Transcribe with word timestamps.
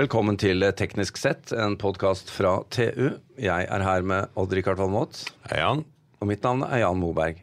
Velkommen 0.00 0.38
til 0.40 0.64
Teknisk 0.78 1.18
sett, 1.20 1.50
en 1.52 1.74
podkast 1.76 2.30
fra 2.32 2.54
TU. 2.72 3.18
Jeg 3.36 3.66
er 3.68 3.82
her 3.84 4.04
med 4.06 4.30
Odd-Rikard 4.38 4.78
Valmot. 4.80 5.18
Hei, 5.50 5.58
Jan. 5.60 5.82
Og 6.22 6.28
mitt 6.30 6.46
navn 6.46 6.62
er 6.64 6.80
Jan 6.80 6.96
Moberg. 6.96 7.42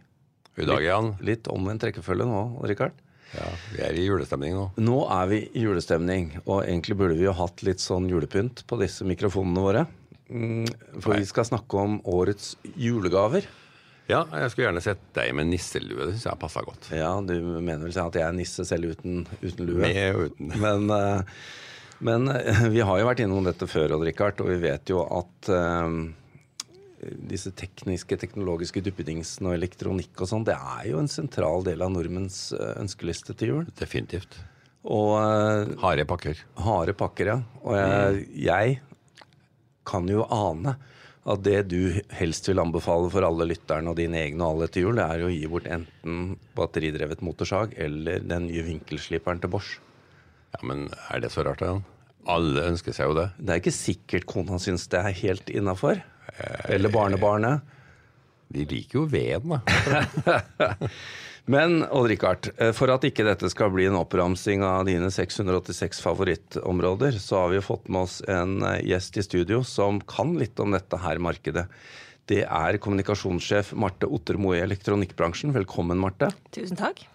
God 0.58 0.72
dag, 0.72 0.82
Jan. 0.82 1.12
Litt 1.28 1.46
omvendt 1.54 1.86
rekkefølge 1.86 2.26
nå, 2.26 2.40
Odd-Rikard. 2.58 2.96
Ja, 3.36 3.52
Vi 3.76 3.84
er 3.86 4.00
i 4.00 4.08
julestemning 4.08 4.56
nå. 4.58 4.64
Nå 4.82 4.96
er 5.20 5.30
vi 5.30 5.40
i 5.52 5.68
julestemning, 5.68 6.32
og 6.48 6.64
egentlig 6.64 6.98
burde 6.98 7.20
vi 7.20 7.28
jo 7.28 7.36
hatt 7.38 7.62
litt 7.68 7.84
sånn 7.84 8.10
julepynt 8.10 8.66
på 8.66 8.82
disse 8.82 9.06
mikrofonene 9.06 9.66
våre. 9.68 9.86
Mm, 10.26 10.66
For 10.98 11.14
Nei. 11.14 11.22
vi 11.22 11.30
skal 11.30 11.46
snakke 11.52 11.84
om 11.84 12.00
årets 12.10 12.56
julegaver. 12.74 13.46
Ja, 14.10 14.24
jeg 14.34 14.50
skulle 14.56 14.72
gjerne 14.72 14.86
sett 14.88 15.06
deg 15.14 15.30
med 15.38 15.52
nisselue. 15.52 16.10
Det 16.10 16.18
syns 16.18 16.26
jeg 16.32 16.42
passa 16.48 16.66
godt. 16.66 16.90
Ja, 16.90 17.14
du 17.22 17.38
mener 17.38 17.86
vel 17.86 18.02
at 18.08 18.18
jeg 18.18 18.26
er 18.26 18.36
nisse 18.42 18.66
selv 18.66 18.98
uten, 18.98 19.28
uten 19.46 19.70
lue? 19.70 19.78
Med 19.86 20.04
og 20.16 20.32
uten. 20.32 20.58
Men, 20.58 20.90
eh, 20.98 21.40
men 22.00 22.30
eh, 22.32 22.64
vi 22.76 22.84
har 22.86 23.00
jo 23.00 23.10
vært 23.10 23.24
innom 23.26 23.46
dette 23.48 23.68
før, 23.70 23.96
Odd 23.98 24.06
Rikard, 24.08 24.42
og 24.44 24.52
vi 24.52 24.60
vet 24.64 24.92
jo 24.92 25.04
at 25.04 25.52
eh, 25.54 25.96
disse 27.32 27.54
tekniske, 27.58 28.18
teknologiske 28.20 28.84
duppedingsene 28.86 29.52
og 29.52 29.58
elektronikk 29.58 30.24
og 30.24 30.32
sånn, 30.32 30.48
det 30.48 30.58
er 30.58 30.92
jo 30.92 31.02
en 31.02 31.12
sentral 31.12 31.66
del 31.68 31.86
av 31.86 31.94
nordmenns 31.94 32.52
eh, 32.58 32.76
ønskeliste 32.82 33.38
til 33.38 33.54
jul. 33.54 33.72
Definitivt. 33.80 34.40
Og 34.88 35.18
Harde 35.82 36.06
pakker. 36.08 36.40
harde 36.64 36.94
pakker, 36.96 37.34
ja. 37.34 37.40
Og 37.66 37.76
jeg, 37.76 38.22
jeg 38.40 38.78
kan 39.88 40.08
jo 40.08 40.24
ane 40.32 40.78
at 41.28 41.42
det 41.44 41.58
du 41.68 41.98
helst 42.16 42.48
vil 42.48 42.62
anbefale 42.64 43.10
for 43.12 43.26
alle 43.28 43.50
lytterne 43.50 43.92
og 43.92 43.98
dine 44.00 44.22
egne 44.22 44.46
og 44.46 44.56
alle 44.56 44.70
til 44.72 44.88
jul, 44.88 45.00
det 45.00 45.08
er 45.12 45.26
å 45.26 45.32
gi 45.34 45.44
bort 45.52 45.68
enten 45.68 46.38
batteridrevet 46.56 47.24
motorsag 47.26 47.76
eller 47.84 48.24
den 48.24 48.48
nye 48.48 48.64
vinkelsliperen 48.70 49.44
til 49.44 49.52
Bosch. 49.52 49.74
Ja, 50.56 50.64
Men 50.64 50.88
er 51.12 51.24
det 51.24 51.32
så 51.34 51.46
rart, 51.48 51.64
da? 51.64 51.78
Alle 52.28 52.66
ønsker 52.72 52.96
seg 52.96 53.12
jo 53.12 53.18
det. 53.18 53.30
Det 53.40 53.54
er 53.54 53.62
ikke 53.62 53.76
sikkert 53.76 54.28
kona 54.28 54.60
syns 54.60 54.88
det 54.92 55.00
er 55.00 55.16
helt 55.22 55.52
innafor. 55.52 56.02
Eller 56.68 56.92
barnebarnet. 56.94 57.64
De 58.54 58.64
liker 58.68 59.02
jo 59.02 59.08
veden, 59.12 59.58
da. 59.58 60.42
Men 61.52 61.80
Odd-Rikard, 61.86 62.50
eh, 62.60 62.74
for 62.76 62.92
at 62.92 63.06
ikke 63.08 63.24
dette 63.24 63.48
skal 63.52 63.72
bli 63.72 63.86
en 63.88 63.96
oppramsing 63.96 64.66
av 64.68 64.84
dine 64.88 65.08
686 65.12 66.02
favorittområder, 66.04 67.20
så 67.24 67.46
har 67.46 67.54
vi 67.54 67.64
fått 67.64 67.88
med 67.88 68.04
oss 68.04 68.18
en 68.28 68.60
eh, 68.68 68.82
gjest 68.90 69.20
i 69.20 69.24
studio 69.24 69.62
som 69.64 70.02
kan 70.04 70.36
litt 70.40 70.60
om 70.60 70.76
dette 70.76 71.00
her 71.00 71.24
markedet. 71.24 71.64
Det 72.28 72.42
er 72.44 72.80
kommunikasjonssjef 72.84 73.72
Marte 73.80 74.12
Ottermo 74.12 74.52
i 74.58 74.60
elektronikkbransjen. 74.60 75.56
Velkommen, 75.56 76.00
Marte. 76.04 76.34
Tusen 76.52 76.80
takk. 76.80 77.06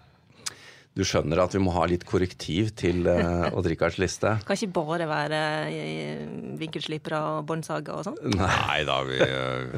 Du 0.93 1.01
skjønner 1.07 1.39
at 1.41 1.55
vi 1.55 1.61
må 1.63 1.71
ha 1.73 1.87
litt 1.89 2.03
korrektiv 2.05 2.69
til 2.77 3.07
uh, 3.09 3.47
Odd-Rikards 3.57 3.97
liste? 4.01 4.35
Kan 4.45 4.59
ikke 4.59 4.75
bare 4.75 5.07
være 5.09 5.39
eh, 5.71 6.21
vinkelslipere 6.59 7.21
og 7.31 7.47
båndsager 7.49 7.95
og 7.97 8.05
sånn. 8.05 8.19
Nei 8.37 8.83
da, 8.85 8.99
vi 9.07 9.17
eh, 9.25 9.73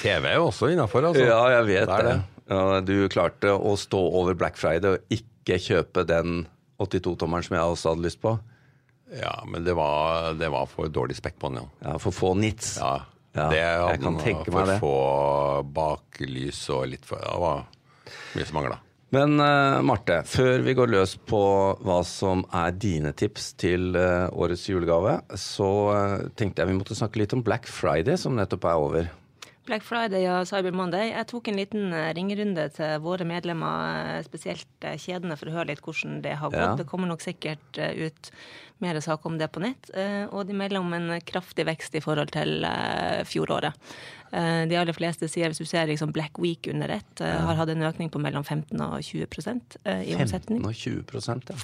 TV 0.00 0.26
er 0.32 0.38
jo 0.40 0.48
også 0.48 0.72
innafor, 0.74 1.06
altså. 1.12 1.22
Ja, 1.28 1.38
jeg 1.60 1.68
vet 1.70 1.92
Det 1.92 2.00
det. 2.08 2.16
Ja, 2.48 2.80
du 2.80 2.94
klarte 3.12 3.52
å 3.54 3.74
stå 3.78 4.00
over 4.18 4.34
Black 4.40 4.56
Friday 4.58 4.96
og 4.96 5.12
ikke 5.14 5.60
kjøpe 5.62 6.02
den 6.08 6.46
82-tommeren 6.80 7.44
som 7.46 7.54
jeg 7.58 7.74
også 7.76 7.92
hadde 7.92 8.06
lyst 8.08 8.20
på. 8.24 8.34
Ja, 9.14 9.36
men 9.48 9.64
det 9.64 9.76
var, 9.78 10.34
det 10.36 10.50
var 10.52 10.66
for 10.68 10.90
dårlig 10.92 11.16
spekk 11.20 11.38
på 11.40 11.52
den, 11.52 11.62
ja. 11.62 11.68
Ja, 11.86 11.94
For 12.02 12.12
få 12.12 12.34
nits. 12.36 12.74
Ja, 12.80 12.96
Ja, 13.36 13.46
det 13.52 13.60
jeg 13.62 14.00
kan 14.02 14.16
tenke 14.18 14.48
for 14.50 14.58
meg 14.58 14.70
det. 14.72 14.76
få 14.82 14.94
baklys 15.76 16.64
og 16.74 16.88
litt 16.90 17.04
for 17.06 17.20
Det 17.22 17.38
var 17.44 17.66
mye 18.34 18.46
som 18.48 18.58
mangla. 18.58 18.78
Men 19.14 19.38
uh, 19.40 19.80
Marte, 19.88 20.18
før 20.28 20.60
vi 20.66 20.74
går 20.76 20.90
løs 20.92 21.14
på 21.30 21.40
hva 21.80 22.00
som 22.04 22.42
er 22.52 22.74
dine 22.76 23.14
tips 23.16 23.54
til 23.56 23.96
uh, 23.96 24.28
årets 24.36 24.66
julegave, 24.68 25.14
så 25.40 25.70
uh, 25.88 26.26
tenkte 26.36 26.60
jeg 26.60 26.72
vi 26.72 26.76
måtte 26.76 26.96
snakke 26.98 27.22
litt 27.22 27.32
om 27.32 27.44
Black 27.44 27.70
Friday, 27.72 28.20
som 28.20 28.36
nettopp 28.36 28.68
er 28.68 28.84
over. 28.84 29.08
Black 29.68 29.84
Friday 29.84 30.24
og 30.32 30.46
Cyber 30.48 30.72
Monday. 30.72 31.10
Jeg 31.10 31.28
tok 31.28 31.50
en 31.50 31.58
liten 31.58 31.92
eh, 31.92 32.10
ringerunde 32.16 32.64
til 32.72 33.02
våre 33.04 33.26
medlemmer, 33.28 34.14
eh, 34.14 34.22
spesielt 34.24 34.86
eh, 34.86 34.96
kjedene, 35.00 35.36
for 35.36 35.50
å 35.50 35.58
høre 35.58 35.68
litt 35.72 35.82
hvordan 35.84 36.22
det 36.24 36.38
har 36.40 36.52
gått. 36.54 36.62
Ja. 36.62 36.78
Det 36.78 36.86
kommer 36.88 37.10
nok 37.10 37.24
sikkert 37.24 37.76
ut 37.76 38.30
mer 38.80 39.00
saker 39.04 39.28
om 39.28 39.36
det 39.40 39.50
på 39.52 39.60
nett. 39.60 39.90
Og 40.30 40.44
de 40.46 40.54
melder 40.54 40.78
om 40.78 40.92
en 40.94 41.10
kraftig 41.26 41.66
vekst 41.66 41.96
i 41.98 42.02
forhold 42.02 42.30
til 42.30 42.62
fjoråret. 43.26 43.74
De 44.30 44.78
aller 44.78 44.94
fleste 44.94 45.26
sier, 45.26 45.50
hvis 45.50 45.58
du 45.58 45.66
ser 45.66 45.90
liksom 45.90 46.12
Black 46.14 46.38
Week 46.38 46.68
under 46.70 46.92
ett, 46.94 47.24
har 47.24 47.58
hatt 47.58 47.72
en 47.74 47.82
økning 47.88 48.12
på 48.14 48.22
mellom 48.22 48.46
15 48.46 48.78
og 48.86 49.02
20 49.02 49.26
i 50.06 50.14
omsetning. 50.14 50.62
15 50.62 50.70
og 50.70 50.78
20 50.78 51.50
ja. 51.50 51.58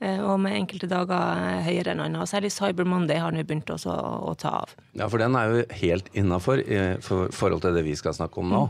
Eh, 0.00 0.20
Og 0.24 0.38
med 0.40 0.56
enkelte 0.56 0.88
dager 0.88 1.16
eh, 1.44 1.64
høyere 1.68 1.92
enn 1.94 2.04
andre. 2.06 2.26
Særlig 2.28 2.52
Cyber 2.54 2.88
Monday 2.88 3.20
har 3.20 3.34
nå 3.36 3.42
begynt 3.44 3.68
også 3.72 3.92
å, 3.92 4.12
å 4.30 4.36
ta 4.40 4.54
av. 4.62 4.72
Ja, 4.96 5.08
for 5.12 5.20
den 5.20 5.36
er 5.36 5.50
jo 5.52 5.66
helt 5.82 6.08
innafor 6.16 6.62
i 6.64 6.80
forhold 7.04 7.60
til 7.66 7.76
det 7.76 7.84
vi 7.84 7.96
skal 7.98 8.16
snakke 8.16 8.40
om 8.40 8.48
nå. 8.52 8.62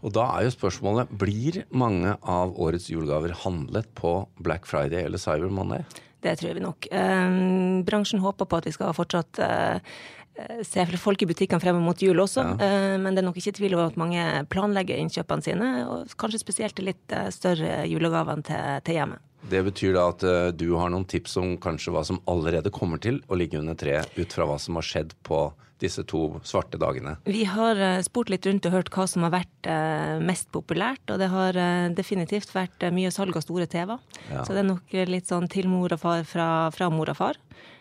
Og 0.00 0.14
da 0.16 0.26
er 0.36 0.46
jo 0.46 0.52
spørsmålet 0.54 1.10
blir 1.20 1.62
mange 1.76 2.14
av 2.24 2.54
årets 2.60 2.88
julegaver 2.92 3.34
handlet 3.42 3.88
på 3.98 4.14
Black 4.40 4.68
Friday 4.68 5.04
eller 5.04 5.20
Cyber 5.20 5.52
Monday? 5.52 5.84
Det 6.20 6.34
tror 6.40 6.52
vi 6.56 6.60
nok. 6.60 6.88
Eh, 6.92 7.34
bransjen 7.88 8.20
håper 8.20 8.48
på 8.48 8.60
at 8.60 8.68
vi 8.68 8.72
skal 8.76 8.96
fortsatt 8.96 9.40
eh, 9.44 9.80
se 10.66 10.84
folk 11.00 11.22
i 11.22 11.28
butikkene 11.30 11.62
frem 11.62 11.80
mot 11.84 12.02
jul 12.02 12.22
også, 12.22 12.44
ja. 12.44 12.70
men 13.00 13.14
det 13.14 13.22
er 13.22 13.26
nok 13.28 13.38
ikke 13.40 13.56
tvil 13.58 13.76
om 13.76 13.84
at 13.86 13.98
mange 14.00 14.24
planlegger 14.52 15.00
innkjøpene 15.00 15.44
sine, 15.44 15.70
og 15.86 16.14
kanskje 16.20 16.42
spesielt 16.42 16.76
de 16.78 16.90
litt 16.90 17.16
eh, 17.16 17.28
større 17.34 17.82
julegavene 17.90 18.46
til, 18.46 18.84
til 18.86 19.00
hjemmet. 19.00 19.26
Det 19.50 19.62
betyr 19.64 19.96
da 19.96 20.04
at 20.12 20.24
eh, 20.26 20.50
du 20.52 20.68
har 20.76 20.92
noen 20.92 21.06
tips 21.08 21.38
om 21.40 21.56
kanskje 21.60 21.94
hva 21.94 22.04
som 22.06 22.20
allerede 22.30 22.72
kommer 22.74 23.00
til 23.02 23.22
å 23.28 23.38
ligge 23.38 23.60
under 23.60 23.78
treet, 23.78 24.12
ut 24.18 24.36
fra 24.36 24.46
hva 24.48 24.58
som 24.60 24.78
har 24.78 24.86
skjedd 24.86 25.16
på 25.26 25.48
disse 25.80 26.04
to 26.04 26.40
svarte 26.44 26.76
dagene. 26.80 27.16
Vi 27.24 27.46
har 27.48 27.78
eh, 27.80 28.02
spurt 28.04 28.30
litt 28.32 28.46
rundt 28.46 28.68
og 28.68 28.76
hørt 28.76 28.92
hva 28.92 29.06
som 29.08 29.24
har 29.26 29.32
vært 29.32 29.70
eh, 29.70 30.18
mest 30.20 30.50
populært, 30.52 31.02
og 31.08 31.20
det 31.22 31.30
har 31.32 31.56
eh, 31.56 31.88
definitivt 31.96 32.52
vært 32.54 32.84
eh, 32.84 32.94
mye 32.94 33.12
salg 33.14 33.36
av 33.38 33.46
store 33.46 33.68
TV-er. 33.70 34.20
Ja. 34.28 34.44
Så 34.44 34.52
det 34.52 34.64
er 34.64 34.70
nok 34.70 34.94
eh, 34.94 35.08
litt 35.08 35.30
sånn 35.30 35.48
til 35.50 35.70
mor 35.72 35.96
og 35.96 36.02
far 36.02 36.26
fra, 36.28 36.48
fra 36.76 36.90
mor 36.92 37.12
og 37.12 37.20
far. 37.20 37.40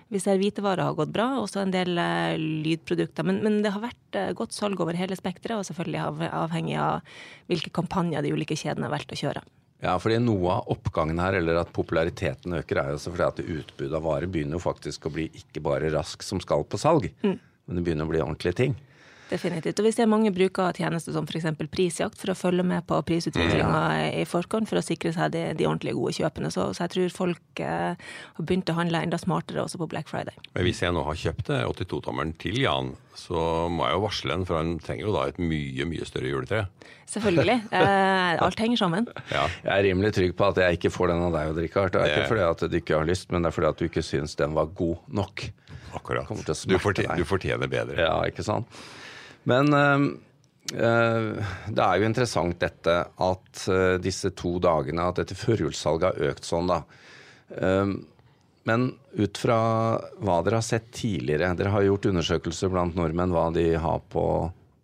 Vi 0.10 0.20
ser 0.22 0.40
hvitevarer 0.42 0.88
har 0.88 0.98
gått 0.98 1.12
bra, 1.14 1.28
og 1.38 1.46
så 1.52 1.62
en 1.62 1.74
del 1.74 1.94
eh, 2.02 2.34
lydprodukter. 2.40 3.26
Men, 3.28 3.44
men 3.46 3.60
det 3.62 3.76
har 3.76 3.84
vært 3.84 4.18
eh, 4.18 4.32
godt 4.38 4.56
salg 4.58 4.82
over 4.82 4.98
hele 4.98 5.18
spekteret, 5.18 5.60
og 5.60 5.68
selvfølgelig 5.68 6.30
avhengig 6.34 6.76
av 6.82 7.06
hvilke 7.52 7.74
kampanjer 7.76 8.26
de 8.26 8.34
ulike 8.34 8.58
kjedene 8.58 8.88
har 8.88 8.96
valgt 8.96 9.14
å 9.14 9.20
kjøre. 9.20 9.46
Ja, 9.80 9.94
fordi 10.02 10.18
noe 10.20 10.58
av 10.58 10.74
oppgangen 10.74 11.22
her, 11.22 11.38
eller 11.38 11.62
at 11.62 11.70
populariteten 11.76 12.58
øker, 12.58 12.82
er 12.82 12.90
jo 12.92 12.98
også 12.98 13.14
fordi 13.14 13.28
at 13.30 13.44
utbudet 13.46 13.96
av 13.96 14.04
varer 14.04 14.32
begynner 14.32 14.58
jo 14.58 14.66
faktisk 14.66 15.08
å 15.08 15.14
bli 15.14 15.30
ikke 15.30 15.62
bare 15.64 15.94
rask 15.94 16.26
som 16.26 16.42
skal 16.44 16.66
på 16.68 16.82
salg, 16.82 17.08
men 17.24 17.78
det 17.78 17.86
begynner 17.86 18.10
å 18.10 18.12
bli 18.12 18.24
ordentlige 18.26 18.58
ting. 18.60 18.76
Definitivt. 19.30 19.78
Og 19.80 19.86
vi 19.86 19.92
ser 19.94 20.08
mange 20.10 20.32
bruker 20.34 20.74
tjenester 20.74 21.14
som 21.14 21.28
f.eks. 21.30 21.46
prisjakt 21.70 22.18
for 22.18 22.34
å 22.34 22.38
følge 22.38 22.64
med 22.66 22.86
på 22.90 22.98
prisutviklinga 23.06 23.82
i 24.22 24.24
forkant 24.30 24.70
for 24.70 24.80
å 24.82 24.84
sikre 24.86 25.12
seg 25.14 25.32
de, 25.36 25.44
de 25.60 25.68
ordentlige 25.70 25.94
gode 25.98 26.16
kjøpene. 26.18 26.50
Så, 26.54 26.66
så 26.74 26.86
jeg 26.88 26.94
tror 26.96 27.14
folk 27.14 27.62
eh, 27.62 27.94
har 28.40 28.48
begynt 28.50 28.72
å 28.74 28.78
handle 28.80 29.04
enda 29.06 29.20
smartere 29.22 29.62
også 29.64 29.78
på 29.84 29.90
Black 29.92 30.10
Friday. 30.10 30.34
Men 30.56 30.66
hvis 30.66 30.82
jeg 30.82 30.96
nå 30.96 31.04
har 31.06 31.20
kjøpt 31.22 31.52
82-tommeren 31.60 32.34
til 32.42 32.58
Jan, 32.64 32.96
så 33.20 33.68
må 33.70 33.86
jeg 33.86 33.98
jo 34.00 34.04
varsle 34.08 34.34
den, 34.34 34.46
for 34.50 34.58
han 34.62 34.76
trenger 34.82 35.06
jo 35.10 35.14
da 35.16 35.26
et 35.30 35.40
mye, 35.44 35.86
mye 35.90 36.08
større 36.10 36.32
juletre. 36.34 36.66
Selvfølgelig. 37.10 37.60
Eh, 37.80 38.36
alt 38.44 38.60
henger 38.62 38.78
sammen. 38.78 39.08
Ja. 39.32 39.46
Jeg 39.64 39.72
er 39.74 39.84
rimelig 39.88 40.12
trygg 40.16 40.34
på 40.38 40.46
at 40.52 40.60
jeg 40.62 40.78
ikke 40.78 40.92
får 40.94 41.10
den 41.12 41.24
av 41.26 41.34
deg, 41.34 41.50
Odd 41.54 41.60
Rikard. 41.64 41.94
Det 41.96 42.02
er 42.02 42.06
Det- 42.06 42.18
ikke 42.20 42.32
fordi 42.34 42.44
at 42.46 42.64
du 42.72 42.78
ikke 42.80 42.98
har 43.00 43.08
lyst, 43.10 43.32
men 43.34 43.42
det 43.46 43.50
er 43.50 43.56
fordi 43.56 43.70
at 43.70 43.82
du 43.82 43.86
ikke 43.88 44.04
syns 44.06 44.36
den 44.40 44.54
var 44.58 44.70
god 44.78 44.98
nok. 45.22 45.46
Akkurat. 45.98 46.30
Du, 46.30 46.76
fortjener, 46.82 47.18
du 47.18 47.26
fortjener 47.26 47.70
bedre. 47.72 47.98
Ja, 47.98 48.20
ikke 48.30 48.46
sant? 48.46 48.70
Men 49.48 49.74
øh, 49.74 51.40
det 51.40 51.84
er 51.86 51.98
jo 52.00 52.08
interessant 52.10 52.60
dette 52.62 52.96
at 53.08 53.66
øh, 53.72 53.98
disse 54.04 54.34
to 54.38 54.58
dagene, 54.64 55.08
at 55.08 55.22
dette 55.24 55.38
førjulssalget 55.40 56.10
har 56.10 56.32
økt 56.34 56.50
sånn, 56.50 56.70
da. 56.70 56.84
Men 58.70 58.84
ut 59.18 59.40
fra 59.42 59.60
hva 60.22 60.36
dere 60.46 60.60
har 60.60 60.66
sett 60.68 60.92
tidligere, 60.94 61.56
dere 61.58 61.72
har 61.74 61.88
gjort 61.88 62.06
undersøkelser 62.12 62.70
blant 62.70 62.98
nordmenn 63.00 63.34
hva 63.34 63.48
de 63.56 63.72
har 63.82 64.04
på 64.14 64.26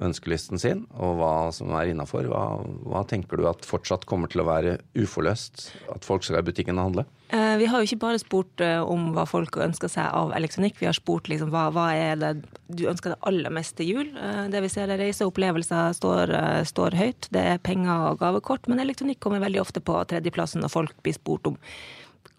ønskelisten 0.04 0.60
sin, 0.60 0.84
og 1.00 1.20
hva 1.20 1.34
som 1.56 1.72
er 1.78 1.92
innafor. 1.92 2.28
Hva, 2.28 2.44
hva 2.84 3.04
tenker 3.08 3.40
du 3.40 3.48
at 3.48 3.66
fortsatt 3.68 4.04
kommer 4.10 4.32
til 4.32 4.44
å 4.44 4.48
være 4.50 4.78
uforløst? 4.98 5.70
At 5.94 6.08
folk 6.08 6.26
skal 6.26 6.42
i 6.42 6.48
butikken 6.50 6.80
og 6.80 6.90
handle? 6.90 7.06
Eh, 7.34 7.56
vi 7.58 7.66
har 7.72 7.82
jo 7.82 7.88
ikke 7.88 8.04
bare 8.04 8.22
spurt 8.22 8.62
eh, 8.62 8.78
om 8.84 9.08
hva 9.16 9.24
folk 9.30 9.58
ønsker 9.58 9.90
seg 9.90 10.12
av 10.14 10.34
elektronikk, 10.38 10.78
vi 10.82 10.90
har 10.90 10.98
spurt 10.98 11.30
liksom, 11.32 11.50
hva, 11.54 11.68
hva 11.74 11.88
er 11.96 12.20
det 12.22 12.34
du 12.68 12.86
ønsker 12.90 13.14
deg 13.14 13.28
aller 13.30 13.54
mest 13.56 13.78
til 13.80 13.92
jul. 13.94 14.12
Eh, 14.14 14.46
det 14.54 14.62
vi 14.66 14.72
ser 14.74 14.92
er 14.92 15.02
reise 15.02 15.26
og 15.26 15.34
opplevelser 15.34 15.96
står, 15.98 16.36
står 16.70 16.98
høyt. 17.00 17.30
Det 17.34 17.46
er 17.56 17.64
penger 17.64 18.12
og 18.12 18.22
gavekort, 18.22 18.70
men 18.70 18.84
elektronikk 18.84 19.24
kommer 19.24 19.44
veldig 19.44 19.64
ofte 19.64 19.82
på 19.84 19.98
tredjeplassen 20.12 20.62
når 20.66 20.76
folk 20.76 20.98
blir 21.06 21.18
spurt 21.18 21.50
om 21.50 21.60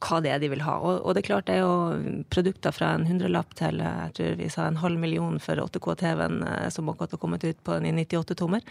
hva 0.04 0.20
det 0.20 0.32
er 0.32 0.40
de 0.42 0.50
vil 0.52 0.62
ha. 0.66 0.76
Og, 0.76 1.00
og 1.02 1.14
det 1.14 1.22
er 1.22 1.28
klart 1.30 1.48
det 1.48 1.56
er 1.56 1.64
jo 1.64 2.22
produkter 2.32 2.74
fra 2.74 2.92
en 2.96 3.06
hundrelapp 3.08 3.54
til 3.58 3.80
eh, 3.80 4.02
jeg 4.06 4.16
tror 4.18 4.38
vi 4.42 4.50
sa 4.52 4.66
en 4.68 4.80
halv 4.82 5.00
million 5.00 5.38
for 5.42 5.60
8K-TV-en 5.62 6.42
eh, 6.44 6.68
som 6.74 6.90
akkurat 6.92 7.16
har 7.16 7.22
kommet 7.22 7.46
ut 7.46 7.62
på 7.64 7.76
en 7.76 7.88
98-tommer. 7.88 8.64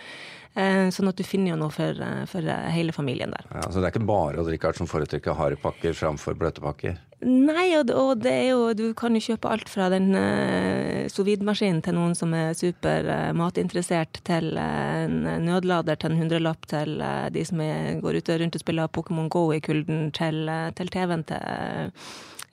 Eh, 0.53 0.85
sånn 0.93 1.09
at 1.11 1.17
du 1.17 1.25
finner 1.27 1.53
jo 1.55 1.59
noe 1.63 1.73
for, 1.73 1.99
for 2.31 2.53
hele 2.75 2.95
familien 2.95 3.33
der. 3.33 3.49
Ja, 3.57 3.65
så 3.67 3.81
det 3.81 3.89
er 3.89 3.95
ikke 3.95 4.07
bare 4.07 4.41
Odd 4.41 4.53
Rikard 4.53 4.77
som 4.79 4.89
foretrekker 4.89 5.37
harde 5.37 5.59
pakker 5.61 5.97
framfor 5.97 6.37
bløte 6.39 6.63
pakker? 6.63 6.99
Nei, 7.23 7.69
og, 7.77 7.89
og 7.95 8.19
det 8.19 8.31
er 8.33 8.49
jo 8.49 8.73
Du 8.75 8.89
kan 8.97 9.15
jo 9.15 9.21
kjøpe 9.23 9.47
alt 9.47 9.69
fra 9.71 9.87
den 9.93 10.09
uh, 10.13 11.07
sovidmaskinen 11.11 11.79
til 11.85 11.95
noen 11.95 12.15
som 12.17 12.33
er 12.35 12.51
super 12.57 13.07
uh, 13.07 13.31
matinteressert, 13.37 14.19
til 14.27 14.51
uh, 14.59 15.05
en 15.05 15.23
nødlader 15.45 15.95
til 16.01 16.11
en 16.11 16.19
hundrelapp, 16.19 16.67
til 16.67 16.99
uh, 16.99 17.29
de 17.31 17.45
som 17.47 17.63
er, 17.63 18.01
går 18.03 18.19
ute 18.19 18.37
rundt 18.41 18.59
og 18.59 18.65
spiller 18.65 18.91
Pokémon 18.91 19.31
Go 19.31 19.47
i 19.55 19.61
kulden, 19.63 20.09
til, 20.15 20.43
uh, 20.51 20.67
til 20.75 20.91
TV-en 20.91 21.23
til, 21.31 21.95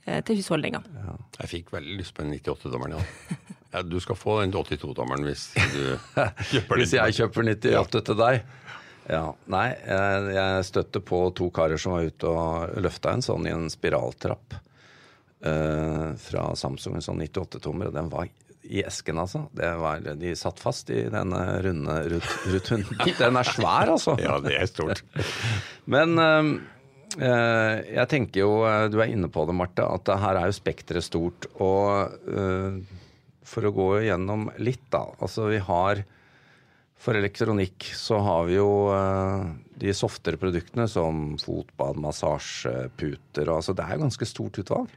uh, 0.06 0.20
til 0.30 0.38
husholdninga. 0.38 0.84
Ja. 1.02 1.18
Jeg 1.40 1.54
fikk 1.56 1.74
veldig 1.74 1.98
lyst 1.98 2.14
på 2.14 2.22
en 2.22 2.32
98-dommeren, 2.38 2.96
ja. 2.96 3.38
ja. 3.74 3.82
Du 3.82 3.98
skal 4.04 4.20
få 4.20 4.40
den 4.44 4.54
82-dommeren 4.54 5.26
hvis 5.26 5.50
du 5.58 5.82
kjøper 6.52 6.78
den. 6.78 6.84
Hvis 6.84 6.96
jeg 7.00 7.18
kjøper 7.18 7.50
98 7.50 8.06
til 8.12 8.22
deg? 8.22 8.44
Ja. 9.10 9.24
Nei, 9.50 9.68
jeg, 9.86 10.28
jeg 10.36 10.66
støtte 10.68 11.02
på 11.04 11.24
to 11.36 11.48
karer 11.54 11.80
som 11.80 11.96
var 11.96 12.06
ute 12.06 12.30
og 12.30 12.76
løfta 12.84 13.16
en 13.16 13.24
sånn 13.24 13.48
i 13.48 13.54
en 13.54 13.66
spiraltrapp 13.72 14.54
uh, 15.46 16.12
fra 16.22 16.44
Samsung, 16.58 16.98
en 16.98 17.04
sånn 17.04 17.24
98-tommer, 17.24 17.90
og 17.90 17.96
den 17.98 18.12
var 18.12 18.30
i 18.62 18.82
esken, 18.86 19.18
altså. 19.18 19.46
Det 19.52 19.68
var, 19.80 20.04
de 20.18 20.34
satt 20.38 20.60
fast 20.62 20.90
i 20.94 21.02
denne 21.10 21.40
runde 21.64 21.96
rut, 22.12 22.28
rutunden. 22.46 23.00
Den 23.18 23.38
er 23.40 23.48
svær, 23.48 23.90
altså. 23.96 24.14
Ja, 24.22 24.38
det 24.42 24.54
er 24.54 24.70
stort. 24.70 25.02
Men 25.90 26.14
eh, 26.22 26.50
eh, 27.18 27.80
jeg 27.98 28.08
tenker 28.12 28.44
jo, 28.44 28.52
eh, 28.68 28.86
du 28.92 29.00
er 29.02 29.10
inne 29.10 29.30
på 29.32 29.44
det, 29.48 29.56
Marte, 29.58 29.86
at 29.86 30.12
her 30.24 30.38
er 30.38 30.50
jo 30.50 30.58
spekteret 30.60 31.06
stort. 31.06 31.50
Og 31.58 32.14
eh, 32.30 32.78
for 33.52 33.66
å 33.66 33.74
gå 33.74 33.88
gjennom 34.06 34.48
litt, 34.62 34.86
da. 34.94 35.08
Altså 35.18 35.50
vi 35.50 35.58
har 35.66 36.04
For 37.02 37.18
elektronikk 37.18 37.88
så 37.98 38.20
har 38.22 38.44
vi 38.46 38.54
jo 38.60 38.68
eh, 38.94 39.46
de 39.82 39.90
softere 39.96 40.38
produktene 40.38 40.84
som 40.86 41.32
fotbad, 41.42 41.96
massasjeputer 41.98 43.48
og 43.50 43.56
altså 43.58 43.74
Det 43.74 43.82
er 43.88 43.96
jo 43.96 44.04
ganske 44.04 44.28
stort 44.30 44.60
utvalg. 44.62 44.92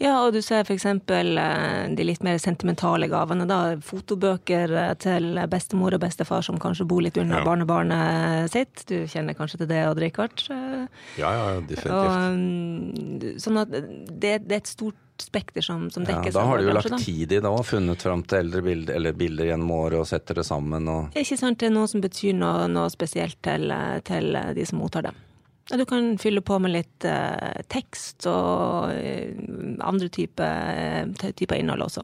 Ja, 0.00 0.14
og 0.24 0.32
du 0.32 0.40
ser 0.40 0.64
f.eks. 0.64 0.86
de 1.04 2.06
litt 2.08 2.24
mer 2.24 2.38
sentimentale 2.40 3.10
gavene. 3.12 3.44
da, 3.50 3.58
Fotobøker 3.84 4.72
eh, 4.86 4.94
til 5.04 5.36
bestemor 5.52 5.98
og 5.98 6.00
bestefar 6.06 6.40
som 6.46 6.56
kanskje 6.62 6.88
bor 6.88 7.04
litt 7.04 7.20
unna 7.20 7.42
Ja. 7.42 7.44
barnebarnet 7.44 8.48
sitt. 8.56 8.86
Du 8.88 8.96
kjenner 9.04 9.36
kanskje 9.36 9.60
til 9.60 9.68
det, 9.74 9.82
Odd 9.90 10.00
Rikard? 10.00 10.40
Eh, 10.48 10.86
Ja, 11.20 11.30
ja, 11.36 11.60
definitivt. 11.60 11.92
Og, 11.92 12.40
mm, 12.40 13.36
sånn 13.44 13.60
at 13.60 13.70
det, 13.76 14.38
det 14.48 14.56
er 14.56 14.62
et 14.64 14.72
stort 14.72 14.96
spekter 15.24 15.64
som, 15.64 15.88
som 15.90 16.04
Ja, 16.08 16.20
da 16.32 16.44
har 16.48 16.58
du 16.58 16.68
jo 16.68 16.74
lagt 16.76 16.90
da. 16.92 16.98
tid 17.00 17.32
i 17.32 17.40
det 17.40 17.48
og 17.48 17.64
funnet 17.68 18.02
fram 18.02 18.22
til 18.26 18.42
eldre 18.44 18.62
bilder, 18.66 18.94
eller 18.98 19.16
bilder 19.16 19.50
gjennom 19.52 19.72
året 19.76 20.02
og 20.02 20.08
setter 20.10 20.40
det 20.40 20.46
sammen. 20.48 20.88
og 20.88 21.18
Ikke 21.18 21.38
sant, 21.40 21.60
det 21.60 21.70
er 21.70 21.74
noe 21.74 21.90
som 21.90 22.04
betyr 22.04 22.36
noe, 22.38 22.68
noe 22.70 22.90
spesielt 22.92 23.40
til, 23.44 23.74
til 24.06 24.40
de 24.56 24.68
som 24.68 24.80
mottar 24.82 25.08
det. 25.08 25.16
Du 25.70 25.84
kan 25.86 26.16
fylle 26.18 26.42
på 26.42 26.58
med 26.58 26.72
litt 26.74 27.04
eh, 27.06 27.60
tekst 27.70 28.26
og 28.26 28.90
eh, 28.90 29.30
andre 29.86 30.08
typer 30.10 31.12
type 31.38 31.58
innhold 31.58 31.86
også. 31.86 32.02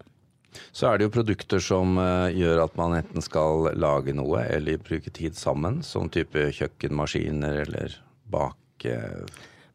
Så 0.73 0.89
er 0.89 0.99
det 0.99 1.09
jo 1.09 1.15
produkter 1.17 1.63
som 1.63 1.99
eh, 2.01 2.37
gjør 2.37 2.63
at 2.67 2.79
man 2.79 2.95
enten 3.01 3.25
skal 3.25 3.71
lage 3.77 4.15
noe 4.17 4.45
eller 4.47 4.81
bruke 4.83 5.11
tid 5.11 5.37
sammen, 5.39 5.83
som 5.83 6.11
type 6.13 6.51
kjøkkenmaskiner 6.61 7.63
eller 7.67 7.99
bake... 8.31 8.97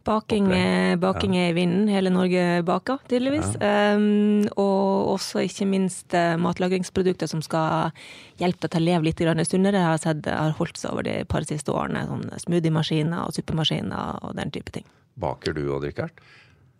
Baking, 0.03 0.47
eh, 0.55 0.95
baking 0.97 1.35
er 1.37 1.51
i 1.51 1.53
vinden. 1.53 1.85
Hele 1.91 2.09
Norge 2.09 2.63
baker, 2.65 2.97
tydeligvis. 3.09 3.53
Um, 3.61 4.47
og 4.57 5.11
også 5.13 5.43
ikke 5.45 5.67
minst 5.69 6.15
eh, 6.17 6.33
matlagringsprodukter 6.41 7.29
som 7.29 7.43
skal 7.45 7.93
hjelpe 8.41 8.65
deg 8.65 8.73
til 8.73 8.81
å 8.81 8.87
leve 8.87 9.09
litt 9.09 9.21
sunnere. 9.47 9.77
Jeg 9.77 9.89
har 9.91 10.01
sett 10.01 10.25
har 10.25 10.57
holdt 10.57 10.81
seg 10.81 10.95
over 10.95 11.05
de 11.05 11.19
par 11.29 11.45
siste 11.45 11.69
årene. 11.69 12.07
Sånn 12.09 12.25
smoothiemaskiner 12.47 13.27
og 13.27 13.37
suppemaskiner 13.37 14.25
og 14.25 14.35
den 14.41 14.51
type 14.51 14.73
ting. 14.73 14.89
Baker 15.21 15.53
du 15.53 15.67
og 15.69 15.85
drikker? 15.85 16.09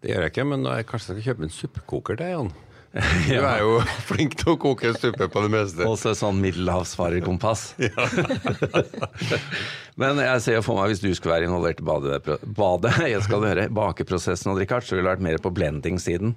Det 0.01 0.09
gjør 0.09 0.25
jeg 0.25 0.33
ikke, 0.33 0.49
men 0.49 0.65
jeg 0.65 0.89
kanskje 0.89 1.13
skal 1.13 1.25
kjøpe 1.29 1.45
en 1.45 1.53
suppekoker 1.53 2.17
til 2.17 2.33
Jan. 2.33 2.53
Du 2.91 3.37
er 3.39 3.61
jo 3.63 3.77
flink 4.09 4.35
til 4.39 4.53
å 4.53 4.57
koke 4.59 4.91
suppe 4.97 5.29
på 5.31 5.43
det 5.45 5.51
meste. 5.53 5.87
Også 5.87 6.11
et 6.11 6.19
sånn 6.19 6.41
middelhavsfarerkompass. 6.43 7.69
Men 10.01 10.19
jeg 10.19 10.43
ser 10.43 10.59
jo 10.59 10.65
for 10.65 10.79
meg 10.79 10.91
hvis 10.91 11.03
du 11.03 11.09
skulle 11.15 11.37
være 11.37 11.47
involvert 11.47 11.79
i 11.79 11.87
badet, 11.87 12.35
bade 12.57 12.91
jeg 13.07 13.23
skal 13.27 13.47
høre, 13.47 13.69
bakeprosessen, 13.71 14.51
og 14.51 14.59
Richard, 14.59 14.83
så 14.87 14.97
ville 14.97 15.07
du 15.07 15.13
vært 15.13 15.23
mer 15.23 15.39
på 15.41 15.53
blending-siden. 15.55 16.35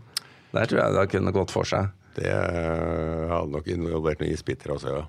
Der 0.55 0.71
tror 0.71 0.85
jeg 0.85 0.95
det 0.95 1.11
kunne 1.11 1.35
gått 1.35 1.55
for 1.55 1.67
seg. 1.67 1.91
Det 2.15 2.31
eh, 2.31 3.25
hadde 3.27 3.51
nok 3.51 3.67
involvert 3.75 4.21
noen 4.23 4.31
isbiter 4.31 4.77
også, 4.77 4.93
ja. 4.95 5.01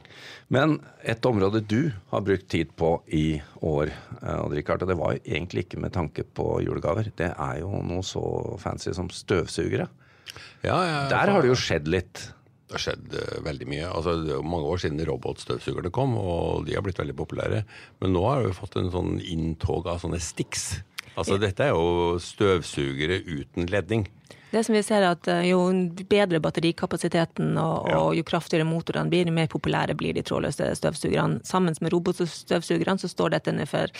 Men 0.49 0.79
et 1.05 1.25
område 1.29 1.61
du 1.61 1.91
har 2.09 2.23
brukt 2.25 2.47
tid 2.49 2.71
på 2.77 2.95
i 3.13 3.37
år, 3.61 3.91
eh, 4.21 4.39
og 4.41 4.55
det 4.55 4.97
var 4.97 5.13
jo 5.13 5.21
egentlig 5.21 5.67
ikke 5.67 5.83
med 5.83 5.93
tanke 5.93 6.25
på 6.25 6.63
julegaver, 6.65 7.11
det 7.17 7.29
er 7.29 7.61
jo 7.61 7.69
noe 7.85 8.01
så 8.05 8.23
fancy 8.61 8.95
som 8.97 9.11
støvsugere. 9.13 9.85
Ja 10.65 10.77
ja, 10.85 10.97
Der 11.11 11.31
har 11.33 11.41
det 11.45 11.51
jo 11.51 11.59
skjedd 11.59 11.87
litt. 11.91 12.31
Det 12.65 12.73
har 12.79 12.81
skjedd 12.81 13.13
eh, 13.13 13.37
veldig 13.45 13.67
mye. 13.69 13.85
Altså, 13.91 14.15
det 14.25 14.33
er 14.33 14.41
mange 14.55 14.71
år 14.73 14.81
siden 14.81 15.03
robotstøvsugerne 15.05 15.91
kom, 15.93 16.15
og 16.17 16.65
de 16.65 16.73
har 16.73 16.81
blitt 16.85 16.99
veldig 16.99 17.15
populære. 17.19 17.63
Men 18.01 18.15
nå 18.15 18.23
har 18.25 18.43
vi 18.47 18.55
fått 18.57 18.77
en 18.81 18.89
sånn 18.93 19.19
inntog 19.21 19.87
av 19.91 20.01
sånne 20.01 20.19
sticks. 20.23 20.79
Altså, 21.15 21.37
dette 21.39 21.63
er 21.63 21.75
jo 21.75 22.17
støvsugere 22.19 23.21
uten 23.23 23.69
ledning. 23.71 24.07
Det 24.55 24.61
som 24.63 24.75
vi 24.75 24.81
ser 24.85 25.03
er 25.03 25.13
at 25.15 25.27
eh, 25.27 25.49
Jo 25.49 25.59
bedre 26.09 26.39
batterikapasiteten 26.43 27.57
og, 27.59 27.89
Ja. 27.91 27.99
og 27.99 28.15
jo 28.15 28.23
kraftigere 28.23 28.67
motorene 28.67 29.11
blir, 29.11 29.27
jo 29.27 29.33
mer 29.35 29.49
populære 29.51 29.95
blir 29.99 30.15
de 30.15 30.23
trådløse 30.23 30.69
støvsugerne. 30.79 31.41
Sammen 31.45 31.75
med 31.81 31.93
robotstøvsugerne 31.93 33.01
så 33.01 33.09
står 33.11 33.35
dette 33.35 33.53
for 33.67 33.91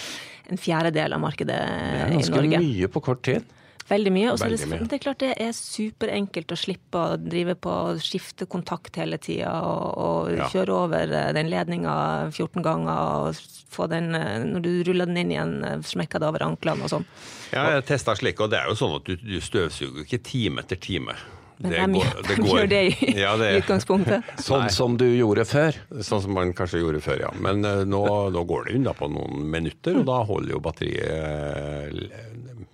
en 0.49 0.57
fjerdedel 0.61 1.13
av 1.13 1.21
markedet 1.21 1.59
i 1.59 2.15
Norge. 2.15 2.23
Det 2.23 2.33
er 2.33 2.49
ganske 2.49 2.63
mye 2.65 2.91
på 2.93 3.03
kort 3.03 3.23
tid. 3.27 3.43
Veldig 3.85 4.11
mye. 4.15 4.31
Og 4.33 4.39
så 4.39 4.45
er 4.47 4.49
Veldig 4.55 4.59
det, 4.65 4.69
mye. 4.71 4.87
det 4.89 4.95
er 4.97 5.01
klart 5.03 5.19
det 5.21 5.33
er 5.45 5.51
superenkelt 5.53 6.53
å 6.55 6.57
slippe 6.57 6.97
å 6.97 7.17
drive 7.21 7.53
på 7.61 7.69
å 7.69 7.91
skifte 8.01 8.47
kontakt 8.49 8.95
hele 8.97 9.19
tida 9.21 9.51
og, 9.61 9.85
og 10.01 10.31
Ja. 10.39 10.47
kjøre 10.49 10.73
over 10.87 11.13
eh, 11.13 11.31
den 11.37 11.51
ledninga 11.53 11.93
14 12.33 12.63
ganger 12.65 13.29
og 13.29 13.35
få 13.75 13.85
den 13.91 14.15
eh, 14.17 14.39
Når 14.47 14.61
du 14.65 14.71
ruller 14.89 15.05
den 15.05 15.17
inn 15.21 15.31
igjen, 15.35 15.53
eh, 15.63 15.77
smekker 15.85 16.19
det 16.23 16.31
over 16.31 16.47
anklene 16.47 16.81
og 16.87 16.89
sånn. 16.95 17.05
Ja, 17.53 17.67
jeg 17.75 17.85
testa 17.85 18.15
slik, 18.17 18.41
og 18.41 18.49
det 18.49 18.57
er 18.63 18.71
jo 18.73 18.79
sånn 18.81 18.95
at 18.97 19.05
du, 19.05 19.15
du 19.21 19.37
støvsuger 19.39 20.01
ikke 20.07 20.23
time 20.25 20.65
etter 20.65 20.81
time. 20.81 21.13
Men 21.61 21.71
Det 21.71 21.77
hvem 21.79 21.93
går- 21.93 22.03
gjør- 22.09 22.25
det 22.27 22.35
går- 22.41 22.57
gjør 22.57 22.67
det 22.73 22.81
i, 22.89 23.11
Ja, 23.21 23.37
det- 23.37 23.51
i 23.53 23.59
utgangspunktet? 23.61 24.33
Sånn 24.49 24.65
som 24.73 24.97
du 24.97 25.05
gjorde 25.13 25.45
før. 25.47 25.77
Sånn 26.03 26.21
som 26.25 26.33
man 26.33 26.51
kanskje 26.57 26.81
gjorde 26.81 26.99
før, 27.05 27.21
ja. 27.21 27.29
Men 27.39 27.61
uh, 27.63 27.85
nå, 27.85 28.01
nå 28.33 28.43
går 28.49 28.65
det 28.65 28.75
unna 28.81 28.93
på 28.97 29.07
noen 29.13 29.45
minutter, 29.53 30.01
og 30.01 30.09
da 30.09 30.17
holder 30.25 30.51
jo 30.57 30.59
batteriet 30.59 32.11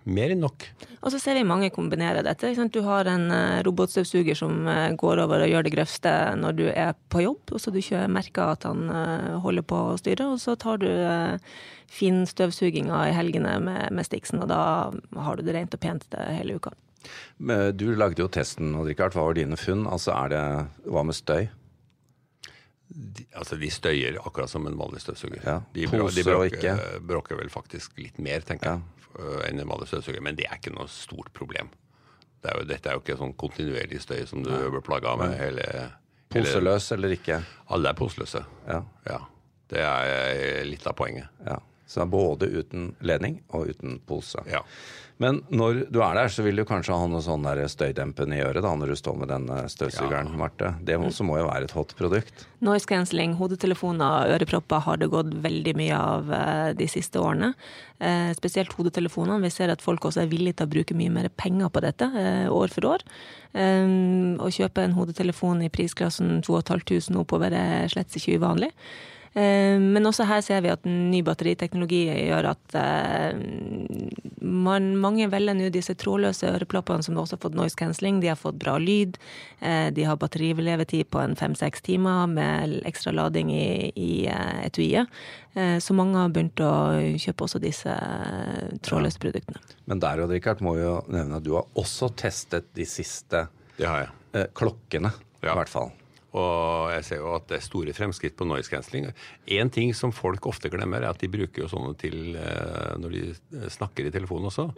mer 0.06 0.32
enn 0.34 0.42
nok. 0.42 0.66
Og 1.02 1.12
så 1.14 1.20
ser 1.22 1.38
vi 1.38 1.44
mange 1.48 1.70
kombinere 1.74 2.24
dette. 2.26 2.50
Ikke 2.50 2.62
sant? 2.62 2.74
Du 2.74 2.82
har 2.86 3.08
en 3.10 3.28
eh, 3.34 3.62
robotstøvsuger 3.66 4.38
som 4.38 4.68
eh, 4.70 4.94
går 4.98 5.22
over 5.26 5.44
og 5.46 5.52
gjør 5.52 5.68
det 5.68 5.74
grøvste 5.76 6.14
når 6.42 6.58
du 6.58 6.64
er 6.72 6.96
på 7.14 7.24
jobb, 7.26 7.54
og 7.54 7.62
så 7.62 7.74
du 7.74 7.80
ikke 7.82 8.08
merker 8.12 8.56
at 8.56 8.66
han 8.70 8.88
eh, 8.90 9.38
holder 9.44 9.68
på 9.68 9.82
å 9.92 9.98
styre, 10.02 10.32
og 10.34 10.42
så 10.42 10.56
tar 10.60 10.82
du 10.82 10.90
finstøvsuginga 11.92 13.02
i 13.10 13.16
helgene 13.16 13.58
med, 13.64 13.90
med 13.92 14.08
Stixen, 14.08 14.42
og 14.42 14.50
da 14.52 14.62
har 15.26 15.38
du 15.38 15.46
det 15.46 15.56
rent 15.58 15.76
og 15.76 15.82
pent 15.84 16.06
hele 16.32 16.58
uka. 16.58 16.74
Men 17.42 17.76
Du 17.78 17.90
lagde 17.98 18.22
jo 18.22 18.30
testen, 18.30 18.76
Odd 18.78 18.88
Rikard. 18.92 19.16
hva 19.18 19.26
var 19.26 19.38
dine 19.38 19.58
funn? 19.58 19.88
Altså, 19.90 20.14
er 20.14 20.30
det, 20.30 20.44
Hva 20.86 21.04
med 21.04 21.18
støy? 21.18 21.50
De, 22.92 23.24
altså, 23.40 23.56
de 23.56 23.70
støyer 23.72 24.18
akkurat 24.20 24.50
som 24.52 24.66
en 24.68 24.76
vanlig 24.78 25.00
støvsuger. 25.00 25.40
Ja, 25.48 25.60
De, 25.74 25.86
de 26.12 26.24
bråker, 26.28 27.00
bråker 27.08 27.38
vel 27.40 27.50
faktisk 27.54 27.98
litt 28.04 28.18
mer, 28.20 28.42
tenker 28.44 28.68
jeg, 28.74 28.82
f- 29.06 29.46
enn 29.48 29.62
en 29.64 29.70
vanlig 29.72 29.88
støvsuger. 29.88 30.20
Men 30.22 30.36
det 30.36 30.50
er 30.50 30.58
ikke 30.60 30.74
noe 30.76 30.90
stort 30.92 31.32
problem. 31.38 31.70
Det 32.44 32.52
er 32.52 32.58
jo, 32.60 32.66
dette 32.68 32.90
er 32.90 32.98
jo 32.98 33.04
ikke 33.06 33.16
sånn 33.22 33.34
kontinuerlig 33.40 34.02
støy 34.04 34.26
som 34.28 34.44
du 34.44 34.50
blir 34.52 34.82
plaga 34.84 35.16
med 35.20 35.38
hele, 35.40 35.64
hele 36.34 36.46
Poseløs 36.48 36.92
eller 36.96 37.16
ikke? 37.16 37.42
Alle 37.72 37.90
er 37.92 37.98
poseløse. 38.00 38.44
Ja. 38.68 38.82
Ja. 39.08 39.20
Det 39.72 39.80
er 39.88 40.12
eh, 40.36 40.64
litt 40.68 40.86
av 40.88 40.96
poenget. 41.00 41.28
ja. 41.48 41.60
Så 41.92 42.08
både 42.08 42.48
uten 42.48 42.94
ledning 43.04 43.42
og 43.52 43.74
uten 43.74 44.00
pose. 44.08 44.40
Ja. 44.48 44.64
Men 45.22 45.44
når 45.54 45.84
du 45.94 46.00
er 46.02 46.16
der, 46.18 46.32
så 46.34 46.42
vil 46.42 46.58
du 46.58 46.64
kanskje 46.66 46.96
ha 46.98 47.06
noe 47.10 47.22
sånn 47.22 47.44
støydempende 47.70 48.40
i 48.40 48.42
øret 48.42 48.64
da, 48.66 48.72
når 48.74 48.94
du 48.94 48.98
står 48.98 49.20
med 49.22 49.30
denne 49.30 49.58
støvsugeren, 49.70 50.32
Marte. 50.40 50.72
Det 50.82 50.98
også 50.98 51.26
må 51.28 51.36
jo 51.38 51.46
være 51.46 51.68
et 51.68 51.76
hot 51.76 51.94
produkt. 52.00 52.48
Noise 52.66 52.90
cancelling, 52.90 53.36
hodetelefoner, 53.38 54.32
ørepropper 54.34 54.82
har 54.88 54.98
det 55.02 55.12
gått 55.14 55.36
veldig 55.44 55.76
mye 55.78 56.00
av 56.00 56.34
eh, 56.38 56.72
de 56.80 56.90
siste 56.90 57.22
årene. 57.22 57.52
Eh, 58.02 58.32
spesielt 58.40 58.74
hodetelefonene. 58.74 59.44
Vi 59.46 59.54
ser 59.54 59.70
at 59.74 59.86
folk 59.86 60.10
også 60.10 60.24
er 60.24 60.32
villige 60.32 60.58
til 60.58 60.70
å 60.72 60.74
bruke 60.74 60.98
mye 60.98 61.14
mer 61.14 61.30
penger 61.38 61.70
på 61.70 61.86
dette 61.86 62.10
eh, 62.18 62.50
år 62.50 62.74
for 62.74 62.90
år. 62.96 63.06
Eh, 63.54 63.86
å 64.42 64.50
kjøpe 64.50 64.88
en 64.88 64.98
hodetelefon 64.98 65.62
i 65.68 65.70
prisklassen 65.74 66.40
2500 66.48 67.22
oppover 67.22 67.54
er 67.54 67.94
slett 67.94 68.18
ikke 68.18 68.42
uvanlig. 68.42 68.74
Eh, 69.34 69.80
Men 69.80 70.04
også 70.10 70.26
her 70.28 70.42
ser 70.44 70.60
vi 70.66 70.72
at 70.74 70.84
ny 70.84 71.22
batteriteknologi 71.24 72.02
gjør 72.28 72.50
at 72.52 72.76
eh, 72.76 73.38
man, 74.42 74.90
mange 75.00 75.28
velger 75.32 75.56
nå 75.56 75.70
disse 75.72 75.96
trådløse 75.96 76.50
øreproppene 76.50 77.06
som 77.06 77.16
også 77.16 77.38
har 77.38 77.44
fått 77.46 77.56
noise 77.56 77.78
cancelling. 77.80 78.20
De 78.20 78.28
har 78.32 78.40
fått 78.40 78.60
bra 78.60 78.76
lyd. 78.82 79.16
Eh, 79.62 79.88
de 79.96 80.04
har 80.08 80.20
batterilevetid 80.20 81.08
på 81.14 81.22
en 81.24 81.38
fem-seks 81.40 81.86
timer 81.88 82.28
med 82.28 82.82
ekstra 82.90 83.14
lading 83.16 83.54
i, 83.56 83.92
i 83.96 84.12
eh, 84.28 84.66
etuiet. 84.68 85.08
Så 85.52 85.92
mange 85.92 86.16
har 86.16 86.30
begynt 86.32 86.62
å 86.64 86.70
kjøpe 87.20 87.44
også 87.44 87.60
disse 87.60 87.92
trådløse 88.88 89.20
produktene. 89.20 89.60
Men 89.92 90.00
der 90.00 90.22
og 90.24 90.32
Richard, 90.32 90.62
må 90.64 90.78
jo 90.80 90.94
nevne 91.12 91.42
at 91.42 91.44
du 91.44 91.58
har 91.58 91.66
også 91.76 92.08
testet 92.16 92.70
de 92.78 92.86
siste 92.88 93.50
Det 93.76 93.84
har 93.90 94.06
jeg. 94.06 94.48
klokkene, 94.56 95.12
Ja. 95.44 95.52
i 95.52 95.58
hvert 95.58 95.68
fall. 95.74 95.92
Og 96.32 96.92
jeg 96.94 97.04
ser 97.04 97.20
jo 97.20 97.34
at 97.36 97.48
det 97.50 97.58
er 97.58 97.66
store 97.66 97.94
fremskritt 97.96 98.38
på 98.40 98.46
noise 98.48 98.72
cancelling. 98.72 99.10
Én 99.52 99.72
ting 99.74 99.92
som 99.98 100.14
folk 100.16 100.46
ofte 100.48 100.70
glemmer, 100.72 101.04
er 101.04 101.10
at 101.12 101.20
de 101.20 101.28
bruker 101.32 101.66
jo 101.66 101.68
sånne 101.72 101.92
til 102.00 102.38
eh, 102.40 102.94
når 103.02 103.16
de 103.18 103.24
snakker 103.74 104.08
i 104.08 104.14
telefonen 104.16 104.48
også. 104.48 104.70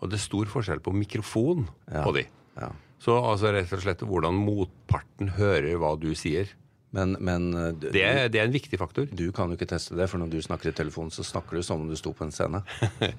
Og 0.00 0.10
det 0.10 0.18
er 0.18 0.24
stor 0.26 0.50
forskjell 0.50 0.82
på 0.82 0.94
mikrofon 0.96 1.68
Ja. 1.92 2.02
på 2.02 2.14
de. 2.18 2.26
Ja. 2.58 2.72
Så 2.98 3.14
altså 3.20 3.52
rett 3.54 3.70
og 3.76 3.82
slett 3.84 4.02
hvordan 4.08 4.34
motparten 4.40 5.28
hører 5.36 5.76
hva 5.78 5.94
du 6.00 6.10
sier. 6.18 6.48
Men, 6.94 7.16
men 7.20 7.48
eh, 7.54 7.72
du, 7.74 7.88
Det 7.92 8.02
er, 8.06 8.28
det 8.32 8.38
er 8.40 8.46
en 8.46 8.52
viktig 8.54 8.78
faktor. 8.78 9.08
du 9.10 9.24
kan 9.34 9.50
jo 9.50 9.56
ikke 9.58 9.66
teste 9.68 9.96
det, 9.98 10.06
for 10.08 10.18
når 10.22 10.30
du 10.32 10.38
snakker 10.40 10.70
i 10.70 10.72
telefonen, 10.72 11.10
så 11.12 11.24
snakker 11.26 11.58
du 11.58 11.62
som 11.66 11.80
om 11.82 11.88
du 11.90 11.96
sto 11.98 12.12
på 12.16 12.24
en 12.24 12.32
scene. 12.32 12.62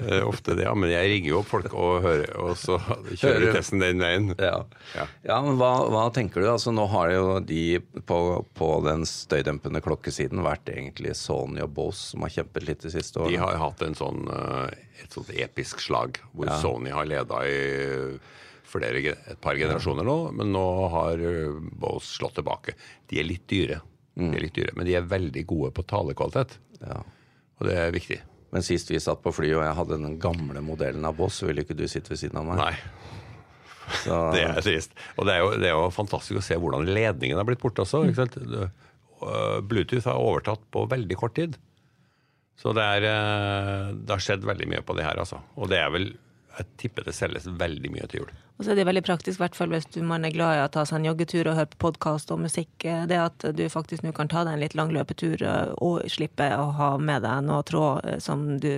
Er 0.00 0.24
ofte 0.24 0.54
det, 0.56 0.64
ja. 0.64 0.72
Men 0.74 0.90
jeg 0.90 1.10
ringer 1.12 1.28
jo 1.34 1.40
opp 1.42 1.50
folk 1.50 1.74
og 1.76 2.02
hører, 2.06 2.32
og 2.40 2.56
så 2.58 2.78
kjører 3.20 3.52
testen 3.58 3.82
den 3.84 4.00
veien. 4.02 4.30
Ja, 4.40 4.62
Ja. 4.96 5.06
ja 5.28 5.38
men 5.44 5.58
hva, 5.60 5.70
hva 5.92 6.06
tenker 6.16 6.42
du? 6.42 6.48
Altså, 6.50 6.72
nå 6.74 6.86
har 6.92 7.12
jo 7.12 7.26
de 7.44 7.78
på, 8.08 8.18
på 8.58 8.70
den 8.88 9.04
støydempende 9.08 9.82
klokkesiden 9.84 10.42
vært 10.44 10.72
egentlig 10.72 11.14
Sony 11.20 11.62
og 11.66 11.74
Bose 11.76 12.12
som 12.14 12.24
har 12.26 12.32
kjempet 12.40 12.66
litt 12.66 12.82
de 12.86 12.90
siste 12.96 13.20
De 13.20 13.26
årene. 13.36 13.44
har 13.44 13.60
hatt 13.68 13.84
en 13.86 13.94
sånn, 13.98 14.24
eh, 14.32 15.04
et 15.04 15.12
sånt 15.14 15.30
episk 15.36 15.84
slag 15.84 16.18
hvor 16.32 16.48
Ja. 16.48 16.58
Sony 16.64 16.90
har 16.96 17.06
leda 17.06 17.44
i 17.46 17.60
flere, 18.72 19.00
et 19.14 19.40
par 19.44 19.56
generasjoner 19.60 20.06
nå, 20.08 20.16
men 20.40 20.52
nå 20.54 20.64
har 20.92 21.20
Bose 21.82 22.08
slått 22.16 22.38
tilbake. 22.40 22.74
De 23.12 23.20
er 23.20 23.28
litt 23.28 23.44
dyre, 23.50 23.80
de 24.18 24.28
er 24.32 24.42
litt 24.44 24.56
dyre 24.58 24.74
men 24.76 24.88
de 24.88 24.96
er 24.98 25.06
veldig 25.08 25.46
gode 25.48 25.70
på 25.76 25.84
talekvalitet, 25.88 26.58
Ja. 26.82 26.98
og 27.60 27.68
det 27.68 27.76
er 27.78 27.92
viktig. 27.94 28.18
Men 28.52 28.60
sist 28.66 28.90
vi 28.92 28.98
satt 29.00 29.22
på 29.24 29.30
fly 29.32 29.48
og 29.54 29.62
jeg 29.64 29.76
hadde 29.78 29.96
den 30.02 30.18
gamle 30.20 30.60
modellen 30.60 31.04
av 31.08 31.14
Bose, 31.16 31.38
så 31.40 31.46
ville 31.48 31.62
ikke 31.64 31.76
du 31.78 31.86
sitte 31.88 32.12
ved 32.12 32.18
siden 32.20 32.36
av 32.42 32.44
meg. 32.50 32.58
Nei, 32.60 32.74
Så, 34.02 34.18
det 34.34 34.42
er 34.44 34.60
trist. 34.64 34.92
Og 35.16 35.24
det 35.28 35.34
er, 35.38 35.40
jo, 35.40 35.52
det 35.62 35.68
er 35.70 35.76
jo 35.78 35.86
fantastisk 35.94 36.36
å 36.40 36.44
se 36.44 36.58
hvordan 36.60 36.84
ledningen 36.92 37.40
har 37.40 37.48
blitt 37.48 37.62
borte 37.62 37.86
også. 37.86 38.02
Øh, 38.12 39.60
Bluetooth 39.64 40.04
har 40.10 40.20
overtatt 40.20 40.62
på 40.74 40.84
veldig 40.90 41.16
kort 41.20 41.34
tid. 41.38 41.56
Så 42.60 42.74
det, 42.76 42.84
er, 42.84 43.06
det 43.96 44.12
har 44.12 44.20
skjedd 44.22 44.44
veldig 44.46 44.68
mye 44.70 44.82
på 44.86 44.94
det 44.98 45.06
her, 45.06 45.18
altså. 45.22 45.40
Og 45.56 45.70
det 45.72 45.80
er 45.80 45.88
vel 45.94 46.10
Jeg 46.58 46.72
tipper 46.80 47.06
det 47.08 47.14
selges 47.16 47.46
veldig 47.46 47.92
mye 47.94 48.08
til 48.10 48.24
jul. 48.24 48.32
Og 48.58 48.66
så 48.66 48.72
er 48.72 48.78
det 48.78 48.84
veldig 48.86 49.02
praktisk, 49.02 49.40
i 49.40 49.42
hvert 49.42 49.56
fall 49.58 49.72
hvis 49.72 49.88
du, 49.90 50.02
man 50.06 50.26
er 50.26 50.34
glad 50.34 50.54
i 50.54 50.60
å 50.62 50.68
ta 50.70 50.84
seg 50.86 51.00
en 51.00 51.08
joggetur 51.08 51.48
og 51.50 51.56
høre 51.58 51.70
på 51.72 51.80
podkast 51.86 52.30
og 52.30 52.42
musikk. 52.44 52.84
Det 53.10 53.18
at 53.18 53.46
du 53.56 53.64
faktisk 53.72 54.04
nå 54.04 54.12
kan 54.14 54.30
ta 54.30 54.44
deg 54.46 54.54
en 54.54 54.62
litt 54.62 54.76
lang 54.78 54.92
løpetur 54.94 55.42
eh, 55.42 55.72
og 55.82 56.04
slippe 56.12 56.46
å 56.54 56.68
ha 56.76 56.90
med 57.00 57.24
deg 57.24 57.42
noe 57.48 57.64
tråd 57.66 58.06
eh, 58.06 58.20
som 58.22 58.44
du 58.62 58.70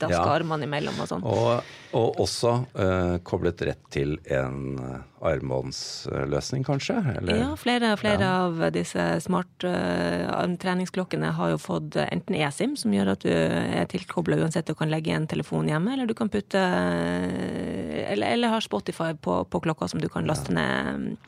dasker 0.00 0.16
Ja. 0.16 0.24
armene 0.40 0.66
imellom 0.66 0.98
og 0.98 1.06
sånn. 1.10 1.22
og, 1.28 1.62
og 1.94 2.18
også 2.24 2.52
uh, 2.74 3.16
koblet 3.22 3.62
rett 3.68 3.82
til 3.92 4.16
en 4.32 4.80
armbåndsløsning, 5.22 6.64
kanskje? 6.66 6.96
Eller? 7.12 7.38
Ja, 7.44 7.50
flere, 7.60 7.92
flere 8.00 8.26
av 8.42 8.58
disse 8.74 9.04
smart 9.22 9.66
uh, 9.68 10.56
treningsklokkene 10.58 11.30
har 11.36 11.52
jo 11.52 11.60
fått 11.62 12.00
enten 12.02 12.40
eSIM, 12.40 12.74
som 12.80 12.96
gjør 12.96 13.12
at 13.14 13.26
du 13.28 13.30
er 13.30 13.86
tilkobla 13.92 14.40
uansett 14.42 14.66
du 14.66 14.74
kan 14.78 14.90
legge 14.90 15.14
en 15.14 15.28
telefon 15.30 15.70
hjemme, 15.70 15.94
eller 15.94 16.10
du 16.10 16.16
kan 16.18 16.32
putte 16.32 16.64
Eller, 17.02 18.34
eller 18.34 18.52
har 18.52 18.64
Spotify 18.64 19.12
på, 19.14 19.42
på 19.44 19.60
klokka 19.64 19.88
som 19.88 20.00
du 20.02 20.08
kan 20.12 20.26
laste 20.28 20.52
ned 20.54 21.18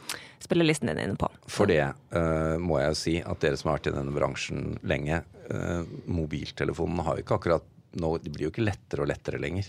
spillelisten 0.44 0.90
din 0.90 0.98
inne 0.98 1.16
på. 1.16 1.28
For 1.48 1.68
det 1.70 1.82
uh, 2.14 2.56
må 2.60 2.80
jeg 2.80 2.90
jo 2.90 2.98
si 3.00 3.14
at 3.24 3.40
dere 3.44 3.58
som 3.60 3.70
har 3.70 3.78
vært 3.78 3.92
i 3.92 3.94
denne 3.96 4.16
bransjen 4.16 4.74
lenge, 4.84 5.22
uh, 5.50 5.86
mobiltelefonene 6.04 7.06
har 7.06 7.18
jo 7.18 7.24
ikke 7.24 7.38
akkurat 7.40 7.70
nå, 7.94 8.16
Det 8.18 8.32
blir 8.34 8.48
jo 8.48 8.50
ikke 8.50 8.66
lettere 8.66 9.04
og 9.04 9.08
lettere 9.08 9.38
lenger. 9.38 9.68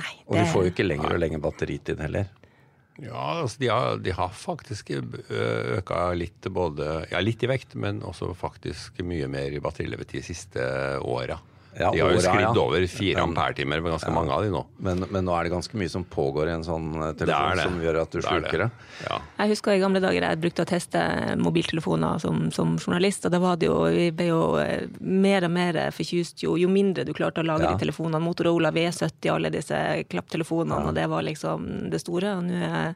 Nei, 0.00 0.12
Og 0.24 0.38
du 0.38 0.46
får 0.52 0.62
jo 0.64 0.72
ikke 0.72 0.86
lenger 0.86 1.12
og 1.12 1.20
lenger 1.20 1.42
batteritid 1.44 2.00
heller. 2.00 2.30
Ja, 2.96 3.42
altså 3.42 3.60
de 3.60 3.68
har, 3.68 3.98
de 4.00 4.14
har 4.16 4.30
faktisk 4.32 4.94
øka 4.96 5.98
litt 6.16 6.48
både 6.48 7.04
Ja, 7.10 7.20
litt 7.20 7.44
i 7.44 7.50
vekt, 7.50 7.76
men 7.76 8.00
også 8.00 8.30
faktisk 8.36 9.02
mye 9.04 9.28
mer 9.28 9.52
i 9.52 9.60
batterilevetid 9.60 10.22
de 10.22 10.24
siste 10.24 10.64
åra. 11.04 11.36
Ja, 11.78 11.90
de 11.92 12.00
har 12.00 12.12
jo 12.14 12.20
sklidd 12.24 12.40
ja. 12.40 12.52
over 12.62 12.86
fire 12.88 13.20
amperetimer 13.20 13.82
på 13.84 13.90
ganske 13.90 14.08
ja. 14.08 14.14
ganske 14.14 14.14
mange 14.16 14.32
av 14.32 14.44
de 14.46 14.52
nå. 14.54 14.62
Men, 14.80 15.02
men 15.12 15.26
nå 15.28 15.34
er 15.36 15.44
det 15.44 15.50
ganske 15.52 15.76
mye 15.76 15.90
som 15.92 16.04
pågår 16.08 16.48
i 16.48 16.54
en 16.54 16.64
sånn 16.64 16.86
eh, 17.02 17.10
Det 17.12 17.26
telefon 17.26 17.56
det. 17.60 17.66
som 17.68 17.76
gjør 17.84 17.98
at 18.00 18.10
du 18.14 18.16
Det 18.16 18.22
er 18.24 18.30
sluker 18.30 18.62
det. 18.64 18.68
Ja. 19.04 19.18
Jeg 19.42 19.52
husker 19.52 19.74
i 19.76 19.82
gamle 19.82 20.00
dager 20.00 20.26
jeg 20.30 20.40
brukte 20.40 20.64
å 20.64 20.70
teste 20.70 21.02
mobiltelefoner 21.42 22.22
som, 22.24 22.46
som 22.56 22.74
journalist, 22.80 23.28
og 23.28 23.34
da 23.36 23.42
var 23.44 23.60
det 23.60 23.68
jo, 23.68 23.76
vi 23.92 24.08
ble 24.16 24.30
jo 24.30 24.40
eh, 24.62 24.88
mer 25.00 25.44
og 25.44 25.52
mer 25.52 25.80
forkyst 25.92 26.46
jo, 26.46 26.56
jo 26.56 26.68
mindre 26.72 27.04
du 27.04 27.12
klarte 27.16 27.44
å 27.44 27.46
lage 27.46 27.68
Ja. 27.68 27.74
de 27.76 27.84
telefonene. 27.84 28.22
Motorola 28.24 28.72
V70, 28.72 29.30
alle 29.34 29.52
disse 29.52 29.82
klapptelefonene, 30.08 30.88
og 30.88 30.96
det 30.96 31.04
var 31.12 31.26
liksom 31.28 31.90
det 31.92 32.00
store. 32.00 32.38
Og 32.40 32.48
nå 32.48 32.62
er 32.72 32.94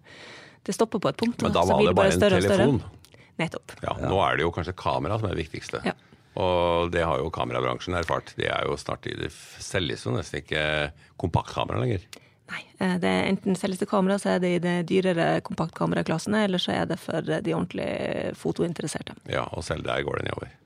det 0.64 0.75
stopper 0.76 1.00
på 1.00 1.08
et 1.12 1.16
punkt. 1.20 1.42
Men 1.44 1.52
da 1.52 1.62
så 1.64 1.72
var 1.75 1.78
blir 1.84 1.92
det 1.92 1.99
bare 2.00 2.12
en 2.14 2.20
større 2.20 2.40
og 2.40 2.44
større. 2.44 2.64
telefon. 2.64 2.80
Nettopp. 3.40 3.72
Ja, 3.84 3.94
Nå 4.04 4.18
er 4.25 4.37
det 4.37 4.42
jo 4.44 4.50
kanskje 4.52 4.75
kamera 4.76 5.16
som 5.20 5.28
er 5.30 5.37
det 5.37 5.44
viktigste. 5.46 5.80
Ja. 5.84 5.94
Og 6.40 6.90
det 6.94 7.04
har 7.04 7.20
jo 7.20 7.30
kamerabransjen 7.35 7.99
erfart. 7.99 8.32
De 8.38 8.49
er 8.49 8.66
jo 8.68 8.78
snart 8.80 9.09
i 9.11 9.16
Det 9.18 9.30
selges 9.32 10.06
jo 10.06 10.14
nesten 10.14 10.40
ikke 10.40 10.64
kompaktkamera 11.20 11.82
lenger. 11.82 12.06
Nei, 12.50 12.62
eh, 12.80 12.97
det 13.02 13.11
er 13.11 13.28
enten 13.28 13.59
selges 13.59 13.82
det 13.82 13.90
kamera, 13.90 14.18
så 14.18 14.35
er 14.35 14.40
det 14.42 14.54
i 14.56 14.62
de 14.62 14.73
dyrere 14.88 15.28
kompaktkameraklassene, 15.47 16.44
eller 16.47 16.62
så 16.62 16.75
er 16.75 16.88
det 16.90 16.99
for 17.02 17.23
de 17.23 17.54
ordentlig 17.54 17.90
fotointeresserte. 18.38 19.14
Ja, 19.30 19.44
Og 19.52 19.64
selv 19.66 19.87
der 19.87 20.02
går 20.02 20.18
det 20.18 20.30
nedover. 20.30 20.56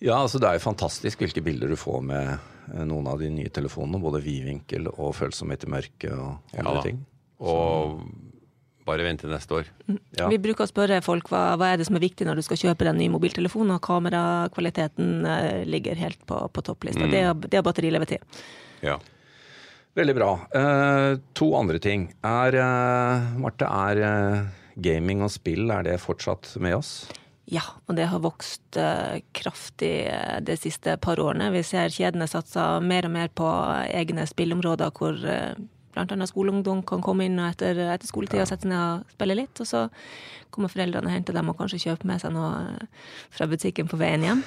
Ja, 0.00 0.16
altså 0.22 0.40
det 0.40 0.48
er 0.48 0.56
jo 0.56 0.64
fantastisk 0.64 1.20
hvilke 1.20 1.42
bilder 1.44 1.68
du 1.68 1.76
får 1.76 2.00
med 2.02 2.32
eh, 2.32 2.84
noen 2.88 3.06
av 3.10 3.20
de 3.20 3.28
nye 3.30 3.52
telefonene. 3.52 4.00
Både 4.02 4.22
vidvinkel 4.24 4.88
og 4.94 5.14
følsomhet 5.18 5.66
i 5.66 5.70
mørke 5.70 6.12
og 6.16 6.56
andre 6.56 6.76
ja, 6.78 6.84
ting. 6.88 7.02
Og 7.40 8.00
bare 8.88 9.04
vent 9.06 9.22
til 9.22 9.32
neste 9.32 9.60
år. 9.60 9.70
Ja. 10.18 10.26
Vi 10.30 10.40
bruker 10.42 10.66
å 10.66 10.70
spørre 10.70 11.00
folk 11.04 11.30
hva, 11.32 11.54
hva 11.60 11.72
er 11.72 11.80
det 11.80 11.86
som 11.88 11.98
er 11.98 12.04
viktig 12.04 12.26
når 12.26 12.40
du 12.40 12.46
skal 12.46 12.60
kjøpe 12.60 12.86
deg 12.86 12.94
en 12.94 13.00
ny 13.02 13.08
mobiltelefon, 13.12 13.72
og 13.74 13.82
kamerakvaliteten 13.84 15.26
eh, 15.28 15.62
ligger 15.68 16.00
helt 16.00 16.20
på, 16.28 16.42
på 16.50 16.66
topplista. 16.66 17.04
Mm. 17.06 17.12
Det, 17.12 17.22
er, 17.22 17.46
det 17.46 17.60
er 17.60 17.66
batterilevetid. 17.66 18.42
Ja. 18.86 18.98
Veldig 19.98 20.16
bra. 20.16 20.32
Eh, 20.56 21.12
to 21.36 21.52
andre 21.58 21.80
ting. 21.82 22.10
Er, 22.26 22.56
eh, 22.56 23.30
Marte, 23.42 23.66
er 23.66 24.04
eh, 24.06 24.44
gaming 24.80 25.24
og 25.26 25.32
spill 25.34 25.70
er 25.74 25.88
det 25.88 25.98
fortsatt 26.02 26.54
med 26.62 26.78
oss? 26.78 26.94
Ja, 27.50 27.64
og 27.90 27.96
det 27.98 28.06
har 28.12 28.22
vokst 28.22 28.78
eh, 28.78 29.18
kraftig 29.34 30.06
eh, 30.06 30.38
de 30.46 30.54
siste 30.58 30.94
par 31.02 31.18
årene. 31.18 31.50
Vi 31.50 31.64
ser 31.66 31.90
kjedene 31.90 32.30
satser 32.30 32.78
mer 32.84 33.08
og 33.08 33.14
mer 33.16 33.32
på 33.34 33.50
egne 33.90 34.26
spillområder 34.30 34.94
hvor 34.94 35.18
annet 35.98 36.30
skoleungdom 36.30 36.82
kan 36.86 37.02
komme 37.02 37.26
inn 37.26 37.38
etter, 37.42 37.78
etter 37.90 38.08
skoletida 38.08 38.46
sette 38.46 38.66
seg 38.66 38.72
ned 38.72 38.80
og 38.80 39.14
spille 39.16 39.36
litt. 39.38 39.60
Og 39.62 39.68
så 39.68 39.86
kommer 40.54 40.70
foreldrene 40.72 41.10
og 41.10 41.14
henter 41.14 41.36
dem 41.36 41.50
og 41.52 41.58
kanskje 41.58 41.80
kjøper 41.84 42.08
med 42.10 42.22
seg 42.22 42.34
noe 42.34 42.50
eh, 42.72 43.06
fra 43.34 43.46
butikken 43.50 43.90
på 43.90 43.98
veien 44.00 44.26
hjem. 44.26 44.42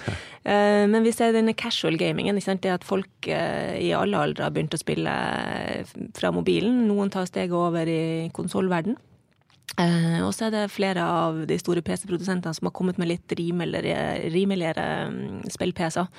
uh, 0.47 0.83
Men 0.93 1.03
vi 1.05 1.13
ser 1.15 1.35
denne 1.35 1.55
casual 1.57 1.97
gamingen. 1.99 2.39
Det 2.39 2.71
at 2.71 2.87
folk 2.87 3.29
uh, 3.29 3.73
i 3.79 3.91
alle 3.95 4.19
aldre 4.19 4.47
har 4.47 4.53
begynt 4.55 4.75
å 4.75 4.81
spille 4.81 5.15
fra 6.17 6.31
mobilen. 6.35 6.85
Noen 6.89 7.11
tar 7.13 7.27
steget 7.29 7.55
over 7.57 7.89
i 7.89 8.29
konsollverden. 8.35 8.97
Uh, 9.79 10.21
og 10.27 10.33
så 10.35 10.47
er 10.47 10.53
det 10.53 10.71
flere 10.73 11.03
av 11.07 11.45
de 11.49 11.57
store 11.57 11.81
PC-produsentene 11.81 12.53
som 12.53 12.67
har 12.69 12.75
kommet 12.75 12.99
med 13.01 13.09
litt 13.09 13.37
rimeligere, 13.39 14.29
rimeligere 14.33 14.89
mm, 15.09 15.45
spill-PC-er. 15.55 16.11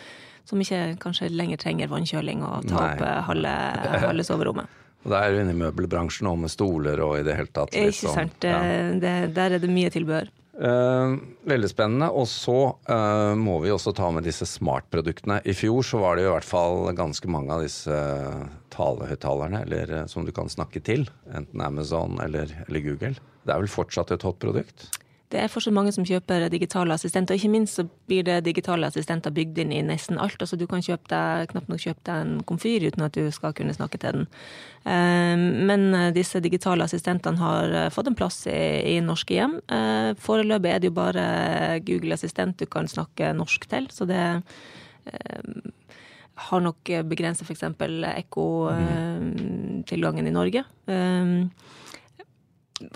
Som 0.44 0.60
ikke 0.60 0.98
kanskje 1.00 1.30
lenger 1.32 1.56
trenger 1.56 1.88
vannkjøling 1.88 2.42
og 2.44 2.66
ta 2.68 2.76
Nei. 2.76 2.88
opp 2.90 3.28
halve, 3.30 3.52
halve 4.10 4.26
soverommet. 4.28 4.83
Og 5.04 5.12
det 5.12 5.18
er 5.20 5.34
jo 5.34 5.42
inne 5.42 5.52
i 5.52 5.60
møbelbransjen 5.60 6.30
og 6.30 6.40
med 6.46 6.52
stoler 6.52 7.02
og 7.04 7.18
i 7.18 7.26
det 7.26 7.36
hele 7.36 7.52
tatt. 7.52 7.74
Liksom. 7.76 7.92
Ikke 7.92 8.00
sånn, 8.00 8.32
sant. 8.32 8.40
Det, 8.40 8.56
det, 9.04 9.14
der 9.36 9.58
er 9.58 9.62
det 9.62 9.70
mye 9.72 9.92
tilbehør. 9.92 10.32
Eh, 10.54 11.14
veldig 11.50 11.70
spennende. 11.70 12.08
Og 12.14 12.28
så 12.30 12.58
eh, 12.88 13.34
må 13.38 13.58
vi 13.64 13.72
også 13.74 13.94
ta 13.96 14.10
med 14.14 14.26
disse 14.26 14.46
smartproduktene. 14.48 15.40
I 15.44 15.54
fjor 15.56 15.84
så 15.86 16.00
var 16.02 16.16
det 16.16 16.26
jo 16.26 16.32
i 16.32 16.34
hvert 16.36 16.48
fall 16.48 16.88
ganske 16.96 17.30
mange 17.30 17.52
av 17.54 17.64
disse 17.66 18.00
talehøyttalerne, 18.74 19.64
eller 19.66 19.96
eh, 20.00 20.06
som 20.10 20.26
du 20.26 20.32
kan 20.34 20.50
snakke 20.52 20.82
til. 20.84 21.08
Enten 21.34 21.64
Amazon 21.64 22.20
eller, 22.24 22.52
eller 22.68 22.86
Google. 22.86 23.16
Det 23.44 23.52
er 23.52 23.64
vel 23.64 23.72
fortsatt 23.72 24.14
et 24.14 24.24
hot 24.24 24.40
produkt? 24.42 24.88
Det 25.34 25.40
er 25.42 25.50
fortsatt 25.50 25.74
mange 25.74 25.90
som 25.90 26.04
kjøper 26.06 26.44
digitale 26.46 26.94
assistenter. 26.94 27.34
og 27.34 27.40
Ikke 27.40 27.50
minst 27.50 27.74
så 27.80 27.82
blir 28.06 28.22
det 28.22 28.44
digitale 28.46 28.86
assistenter 28.86 29.34
bygd 29.34 29.56
inn 29.64 29.72
i 29.74 29.80
nesten 29.82 30.14
alt. 30.22 30.38
Altså 30.38 30.54
Du 30.60 30.68
kan 30.70 30.84
kjøpe 30.84 31.10
deg, 31.10 31.48
knapt 31.50 31.66
nok 31.72 31.80
kjøpe 31.82 32.04
deg 32.06 32.20
en 32.22 32.36
komfyr 32.46 32.86
uten 32.86 33.02
at 33.02 33.18
du 33.18 33.26
skal 33.34 33.50
kunne 33.58 33.74
snakke 33.74 33.98
til 33.98 34.20
den. 34.20 34.28
Eh, 34.86 35.34
Men 35.66 35.94
eh, 35.94 36.14
disse 36.14 36.38
digitale 36.44 36.84
assistentene 36.86 37.38
har 37.42 37.74
eh, 37.74 37.90
fått 37.90 38.06
en 38.12 38.14
plass 38.14 38.46
i, 38.46 38.50
i 38.94 39.00
norske 39.02 39.34
hjem. 39.34 39.58
Foreløpig 40.22 40.70
er 40.70 40.78
det 40.78 40.86
jo 40.92 41.00
bare 41.00 41.82
Google 41.82 42.14
Assistent 42.14 42.54
du 42.62 42.66
kan 42.70 42.86
snakke 42.88 43.34
norsk 43.34 43.66
til, 43.66 43.90
så 43.90 44.06
det 44.06 44.38
har 46.46 46.60
nok 46.62 46.90
begrenset 47.10 47.42
f.eks. 47.46 47.62
ekkotilgangen 48.22 50.26
i 50.30 50.36
Norge. 50.38 50.62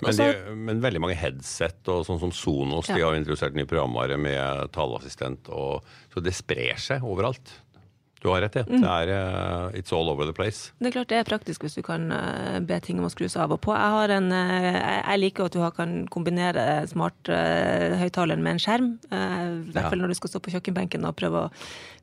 Men, 0.03 0.17
de, 0.17 0.55
men, 0.55 0.83
veldig 0.83 1.01
mange 1.03 1.17
headset 1.19 1.89
og 1.91 2.05
sånn 2.07 2.21
som 2.21 2.33
Sonos, 2.35 2.89
ja. 2.91 2.97
de 2.97 3.05
har 3.05 3.17
introdusert 3.17 3.57
ny 3.57 3.65
programvare 3.69 4.19
med 4.21 4.69
taleassistent, 4.75 5.49
og, 5.53 5.87
så 6.13 6.23
det 6.23 6.35
sprer 6.37 6.79
seg 6.81 7.05
overalt. 7.07 7.55
Du 8.19 8.27
har 8.27 8.41
rett, 8.41 8.55
ja. 8.55 8.65
Mm. 8.67 8.81
Det 8.83 8.89
er 8.89 9.09
uh, 9.15 9.77
It's 9.79 9.93
all 9.95 10.09
over 10.11 10.27
the 10.27 10.33
place. 10.35 10.73
Det 10.79 10.89
er 10.89 10.95
klart 10.97 11.11
det 11.11 11.19
er 11.21 11.27
praktisk 11.27 11.63
hvis 11.63 11.77
du 11.77 11.83
kan 11.85 12.09
uh, 12.11 12.57
be 12.59 12.79
ting 12.83 12.99
om 12.99 13.07
å 13.07 13.11
skrus 13.13 13.37
av 13.39 13.53
og 13.55 13.61
på. 13.63 13.71
Jeg, 13.71 13.93
har 13.95 14.13
en, 14.17 14.27
uh, 14.35 14.79
jeg 14.99 15.21
liker 15.21 15.47
at 15.47 15.55
du 15.55 15.61
kan 15.77 15.93
kombinere 16.11 16.65
smarthøyttaleren 16.91 18.43
med 18.43 18.57
en 18.57 18.61
skjerm. 18.63 18.89
I 19.07 19.71
hvert 19.71 19.87
fall 19.87 20.03
når 20.03 20.11
du 20.11 20.17
skal 20.19 20.33
stå 20.33 20.43
på 20.43 20.51
kjøkkenbenken 20.55 21.07
og 21.07 21.15
prøve 21.19 21.45
å 21.45 21.53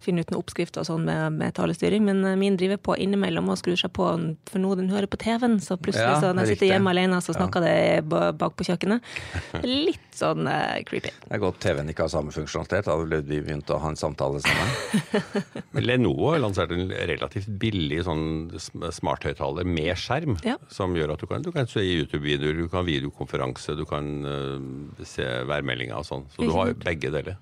finne 0.00 0.23
ut 0.23 0.30
noen 0.30 0.40
oppskrifter 0.40 0.82
og 0.82 0.88
sånn 0.88 1.04
med, 1.04 1.37
med, 1.37 1.52
talestyring. 1.56 2.04
Men 2.06 2.25
min 2.40 2.56
driver 2.56 2.80
på 2.80 2.96
innimellom 3.02 3.52
og 3.52 3.61
skrur 3.61 3.76
seg 3.80 3.92
på, 3.96 4.08
for 4.49 4.62
nå 4.62 4.73
den 4.80 4.88
hører 4.92 5.11
på 5.11 5.20
TV-en. 5.20 5.58
Så 5.61 5.76
plutselig 5.80 6.14
ja, 6.14 6.20
så 6.23 6.32
når 6.32 6.46
jeg 6.46 6.56
sitter 6.56 6.73
hjemme 6.73 6.92
alene 6.92 7.20
så 7.25 7.37
snakker 7.37 7.64
ja. 7.64 8.00
det 8.00 8.32
bak 8.40 8.56
på 8.56 8.68
kjøkkenet. 8.70 9.04
Litt 9.66 10.16
sånn 10.16 10.49
creepy. 10.88 11.12
Det 11.26 11.37
er 11.37 11.42
godt 11.42 11.61
TV-en 11.64 11.92
ikke 11.92 12.06
har 12.06 12.12
samme 12.12 12.32
funksjonalitet. 12.32 12.88
Da 12.88 12.96
hadde 12.96 13.23
vi 13.26 13.42
begynt 13.42 13.73
å 13.73 13.80
ha 13.82 13.92
en 13.92 14.00
samtale 14.00 14.40
sammen. 14.44 15.66
Lenovo 16.06 16.36
lansert 16.38 16.70
en 16.70 16.90
relativt 16.90 17.48
billig 17.58 18.04
sånn 18.06 18.54
smarthøyttaler 18.56 19.66
med 19.66 19.96
skjerm. 19.98 20.38
Ja. 20.46 20.56
Som 20.70 20.94
gjør 20.96 21.14
at 21.14 21.22
du 21.22 21.26
kan, 21.26 21.42
du 21.42 21.52
kan 21.52 21.66
se 21.66 21.82
YouTube-videoer, 21.82 22.54
du 22.54 22.68
kan 22.70 22.86
videokonferanse, 22.86 23.75
du 23.75 23.84
kan 23.88 24.06
uh, 24.25 25.04
se 25.04 25.26
værmeldinger 25.48 25.98
og 25.98 26.06
sånn. 26.06 26.26
Så 26.34 26.46
du 26.46 26.54
har 26.54 26.75
begge 26.78 27.10
deler. 27.14 27.40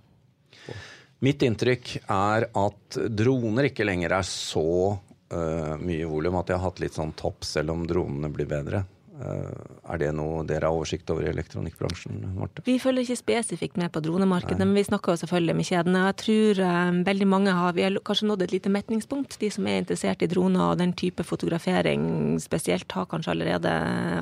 Mitt 1.25 1.45
inntrykk 1.45 1.97
er 2.11 2.49
at 2.49 2.99
droner 3.09 3.71
ikke 3.71 3.87
lenger 3.87 4.17
er 4.19 4.27
så 4.29 4.67
uh, 4.97 5.77
mye 5.81 6.09
volum 6.09 6.41
at 6.41 6.49
de 6.51 6.57
har 6.57 6.65
hatt 6.65 6.83
litt 6.83 6.97
sånn 6.97 7.15
topp, 7.17 7.45
selv 7.49 7.75
om 7.77 7.87
dronene 7.89 8.33
blir 8.33 8.49
bedre. 8.49 8.85
Eh, 9.15 9.51
er 9.93 10.01
det 10.01 10.09
noe 10.17 10.43
dere 10.49 10.67
har 10.67 10.75
oversikt 10.75 11.11
over 11.13 11.27
i 11.27 11.31
elektronikkbransjen? 11.31 12.17
Marte? 12.35 12.65
Vi 12.67 12.75
følger 12.83 13.05
ikke 13.05 13.21
spesifikt 13.21 13.79
med 13.79 13.93
på 13.95 14.03
dronemarkedet, 14.03 14.59
Nei. 14.59 14.67
men 14.73 14.81
vi 14.81 14.87
snakker 14.89 15.15
jo 15.15 15.21
selvfølgelig 15.23 15.55
med 15.61 15.69
kjedene. 15.69 16.05
Jeg 16.09 16.17
tror 16.25 16.63
um, 16.67 17.01
veldig 17.07 17.29
mange 17.31 17.55
har 17.55 17.77
Vi 17.77 17.85
har 17.87 17.99
kanskje 18.03 18.29
nådd 18.31 18.43
et 18.47 18.55
lite 18.57 18.73
metningspunkt. 18.75 19.39
De 19.39 19.51
som 19.55 19.69
er 19.71 19.83
interessert 19.83 20.25
i 20.25 20.31
droner 20.31 20.73
og 20.73 20.81
den 20.83 20.97
type 20.99 21.23
fotografering 21.27 22.41
spesielt, 22.43 22.91
har 22.91 23.07
kanskje 23.11 23.37
allerede 23.37 23.75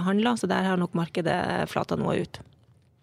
handla, 0.05 0.37
så 0.37 0.51
der 0.51 0.69
har 0.69 0.81
nok 0.81 0.99
markedet 0.99 1.39
flata 1.73 1.97
noe 1.97 2.19
ut. 2.21 2.43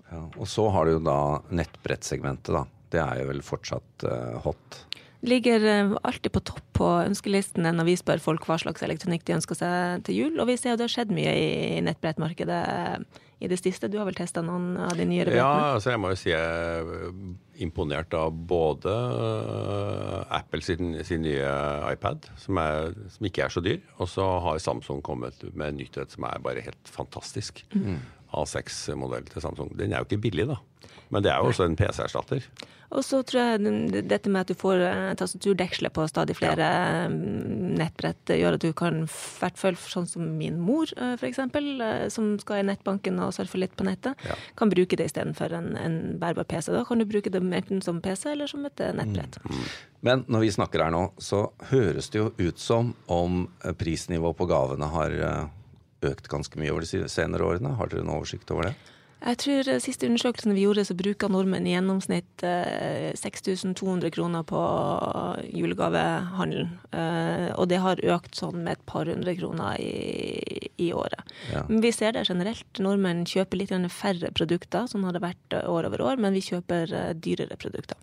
Ja, 0.09 0.25
og 0.37 0.45
så 0.49 0.67
har 0.73 0.85
du 0.85 0.97
jo 0.97 1.05
da 1.05 1.19
nettbrettsegmentet, 1.49 2.53
da. 2.53 2.65
Det 2.89 3.01
er 3.01 3.19
jo 3.21 3.29
vel 3.29 3.41
fortsatt 3.45 4.05
uh, 4.05 4.37
hot? 4.45 4.83
Ligger 5.21 5.65
eh, 5.67 5.95
alltid 6.03 6.31
på 6.31 6.43
topp 6.51 6.65
på 6.79 6.89
ønskelistene 7.03 7.73
når 7.75 7.89
vi 7.89 7.97
spør 7.99 8.21
folk 8.23 8.45
hva 8.47 8.59
slags 8.61 8.83
elektronikk 8.85 9.25
de 9.27 9.35
ønsker 9.39 9.57
seg 9.59 10.05
til 10.07 10.21
jul. 10.21 10.37
Og 10.39 10.47
vi 10.51 10.59
ser 10.59 10.73
jo 10.73 10.79
det 10.79 10.87
har 10.87 10.95
skjedd 10.95 11.15
mye 11.15 11.33
i 11.35 11.81
nettbrettmarkedet 11.83 12.61
i 13.39 13.47
det 13.47 13.59
siste. 13.59 13.89
Du 13.91 13.97
har 13.99 14.07
vel 14.07 14.17
testa 14.17 14.43
noen 14.43 14.73
av 14.79 14.95
de 14.99 15.07
nyere 15.07 15.31
brettene? 15.31 15.43
Ja, 15.43 15.75
altså 15.75 15.93
jeg 15.93 16.01
må 16.03 16.11
jo 16.11 16.19
si 16.19 16.31
jeg 16.31 16.39
er 16.39 17.03
imponert 17.63 18.15
av 18.15 18.35
både 18.47 18.93
eh, 18.93 20.37
Apple 20.39 20.63
sin, 20.63 20.93
sin 21.07 21.23
nye 21.25 21.49
iPad, 21.91 22.29
som, 22.39 22.59
er, 22.61 22.93
som, 23.11 23.27
ikke 23.27 23.45
er 23.45 23.55
så 23.55 23.63
dyr, 23.63 23.81
og 23.99 24.11
så 24.11 24.27
har 24.45 24.61
Samsung 24.63 25.03
kommet 25.05 25.43
med 25.51 25.73
en 25.73 25.79
nyttighet 25.81 26.15
som 26.15 26.27
er 26.29 26.39
bare 26.43 26.63
helt 26.63 26.93
fantastisk. 26.95 27.63
Mm. 27.75 27.99
A6-modell 28.33 29.29
til 29.31 29.43
Samsung. 29.45 29.71
Den 29.77 29.93
er 29.93 30.03
jo 30.03 30.09
ikke 30.09 30.23
billig, 30.29 30.49
da. 30.51 30.59
Men 31.09 31.25
det 31.25 31.31
er 31.33 31.41
jo 31.41 31.49
også 31.49 31.65
en 31.65 31.77
PC-erstatter. 31.79 32.45
Og 32.89 33.03
så 33.05 33.19
tror 33.25 33.51
jeg 33.53 34.05
dette 34.09 34.31
med 34.33 34.41
at 34.41 34.49
du 34.49 34.57
får 34.57 34.81
eh, 34.81 35.11
tastaturdeksler 35.17 35.91
på 35.93 36.07
stadig 36.09 36.33
flere 36.39 36.65
ja. 36.65 37.03
Mm, 37.11 37.75
nettbrett, 37.77 38.33
gjør 38.33 38.57
at 38.57 38.63
du 38.65 38.71
kan, 38.77 39.03
i 39.05 39.09
hvert 39.09 39.59
fall 39.61 39.77
sånn 39.77 40.07
som 40.09 40.25
min 40.39 40.57
mor 40.61 40.89
eh, 40.97 41.13
f.eks., 41.19 41.41
eh, 41.45 42.07
som 42.13 42.31
skal 42.41 42.63
i 42.63 42.67
nettbanken 42.71 43.21
og 43.21 43.35
surfe 43.37 43.61
litt 43.61 43.75
på 43.77 43.85
nettet, 43.85 44.17
ja. 44.25 44.37
kan 44.57 44.73
bruke 44.73 44.97
det 44.97 45.11
istedenfor 45.11 45.53
en, 45.59 45.75
en 45.77 45.99
bærbar 46.21 46.49
PC. 46.49 46.71
Da 46.73 46.81
kan 46.87 47.01
du 47.01 47.05
bruke 47.09 47.29
det 47.33 47.43
enten 47.43 47.83
som 47.85 48.01
PC 48.01 48.31
eller 48.33 48.49
som 48.49 48.65
et 48.65 48.81
nettbrett. 48.97 49.37
Mm. 49.45 49.53
mm. 49.53 49.69
Men 50.09 50.21
når 50.31 50.45
vi 50.45 50.51
snakker 50.55 50.85
her 50.85 50.93
nå, 50.95 51.05
så 51.21 51.49
høres 51.69 52.09
det 52.09 52.21
jo 52.21 52.29
ut 52.39 52.61
som 52.61 52.93
om 53.11 53.43
prisnivået 53.77 54.37
på 54.39 54.47
gavene 54.47 54.87
har 54.93 55.15
økt 56.05 56.29
ganske 56.31 56.59
mye 56.59 56.71
over 56.73 56.85
de 56.85 57.03
senere 57.11 57.45
årene. 57.45 57.75
Har 57.79 57.91
dere 57.91 58.05
en 58.05 58.13
oversikt 58.13 58.51
over 58.53 58.69
det? 58.69 58.77
Jeg 59.19 59.39
tror 59.43 59.67
eh, 59.67 59.81
Siste 59.83 60.07
undersøkelsen 60.07 60.55
vi 60.55 60.63
gjorde, 60.63 60.85
så 60.87 60.95
bruker 60.95 61.31
nordmenn 61.31 61.67
i 61.67 61.73
gjennomsnitt 61.73 62.43
eh, 62.47 63.11
6200 63.19 64.13
kroner 64.15 64.45
på 64.47 64.61
julegavehandelen. 65.51 66.71
Eh, 66.95 67.49
og 67.59 67.67
det 67.71 67.81
har 67.83 68.03
økt 68.15 68.39
sånn 68.39 68.63
med 68.63 68.77
et 68.77 68.85
par 68.87 69.11
hundre 69.11 69.35
kroner 69.35 69.75
i, 69.83 70.69
i 70.79 70.91
året. 70.95 71.33
Ja. 71.51 71.65
Men 71.67 71.83
vi 71.83 71.91
ser 71.95 72.15
det 72.15 72.27
generelt. 72.29 72.67
Nordmenn 72.79 73.25
kjøper 73.27 73.59
litt 73.59 73.75
færre 73.93 74.31
produkter, 74.35 74.87
sånn 74.87 75.03
har 75.07 75.17
det 75.17 75.23
vært 75.25 75.57
eh, 75.57 75.67
år 75.67 75.89
over 75.91 76.05
år, 76.13 76.23
men 76.23 76.37
vi 76.37 76.45
kjøper 76.45 76.95
eh, 76.95 77.11
dyrere 77.19 77.59
produkter. 77.59 77.99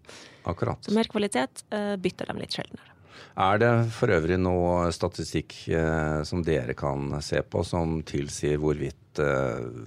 Akkurat. 0.46 0.85
Så 0.85 0.92
mer 0.94 1.09
kvalitet 1.11 1.64
eh, 1.72 1.94
bytter 1.96 2.28
de 2.28 2.44
litt 2.44 2.61
sjeldnere. 2.61 2.92
Er 3.37 3.61
det 3.61 3.72
for 3.96 4.12
øvrig 4.16 4.38
noe 4.40 4.90
statistikk 4.94 5.55
eh, 5.68 6.22
som 6.29 6.44
dere 6.46 6.76
kan 6.79 7.18
se 7.24 7.42
på 7.42 7.64
som 7.66 8.00
tilsier 8.07 8.61
hvorvidt 8.62 9.22
eh, 9.22 9.87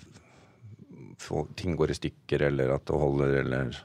ting 1.59 1.75
går 1.77 1.91
i 1.91 1.97
stykker, 1.97 2.47
eller 2.49 2.75
at 2.77 2.85
det 2.87 2.99
holder, 3.03 3.39
eller 3.43 3.79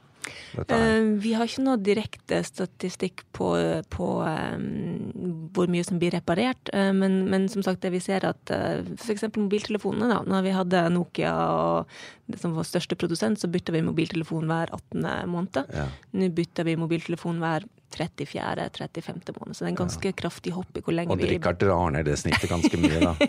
Uh, 0.55 1.19
vi 1.21 1.33
har 1.35 1.45
ikke 1.45 1.63
noe 1.65 1.77
direkte 1.81 2.39
statistikk 2.47 3.21
på, 3.35 3.49
på 3.93 4.07
um, 4.23 5.49
hvor 5.53 5.69
mye 5.71 5.85
som 5.85 5.99
blir 6.01 6.15
reparert, 6.15 6.71
uh, 6.73 6.91
men, 6.95 7.25
men, 7.29 7.47
som 7.51 7.61
sagt 7.65 7.83
det 7.85 7.91
vi 7.93 8.01
ser 8.03 8.25
at 8.27 8.53
uh, 8.53 8.81
f.eks. 8.95 9.27
mobiltelefonene, 9.35 10.09
da, 10.09 10.21
når 10.25 10.47
vi 10.47 10.55
hadde 10.55 10.83
Nokia 10.95 11.33
og 11.51 11.93
det 12.31 12.41
som 12.41 12.55
var 12.57 12.67
største 12.67 12.97
produsent, 12.97 13.41
så 13.41 13.51
bytta 13.51 13.75
vi 13.75 13.83
mobiltelefon 13.85 14.49
hver 14.49 14.73
18. 14.73 15.05
måned. 15.29 15.61
Ja. 15.75 15.89
Nå 16.17 16.31
bytter 16.33 16.65
vi 16.65 16.79
mobiltelefon 16.79 17.43
hver 17.43 17.67
34.-35. 17.97 19.39
måned. 19.39 19.55
Så 19.55 19.63
det 19.63 19.69
er 19.69 19.73
en 19.73 19.81
ganske 19.81 20.11
ja. 20.11 20.17
kraftig 20.23 20.53
hopp 20.55 20.77
i 20.77 20.83
hvor 20.85 20.95
lenge 20.95 21.15
vi 21.15 21.27
Og 21.27 21.33
Richard 21.35 21.59
drar 21.61 21.95
ned 21.95 22.07
det 22.09 22.17
snittet 22.21 22.51
ganske 22.51 22.79
mye, 22.81 23.01
da. 23.01 23.15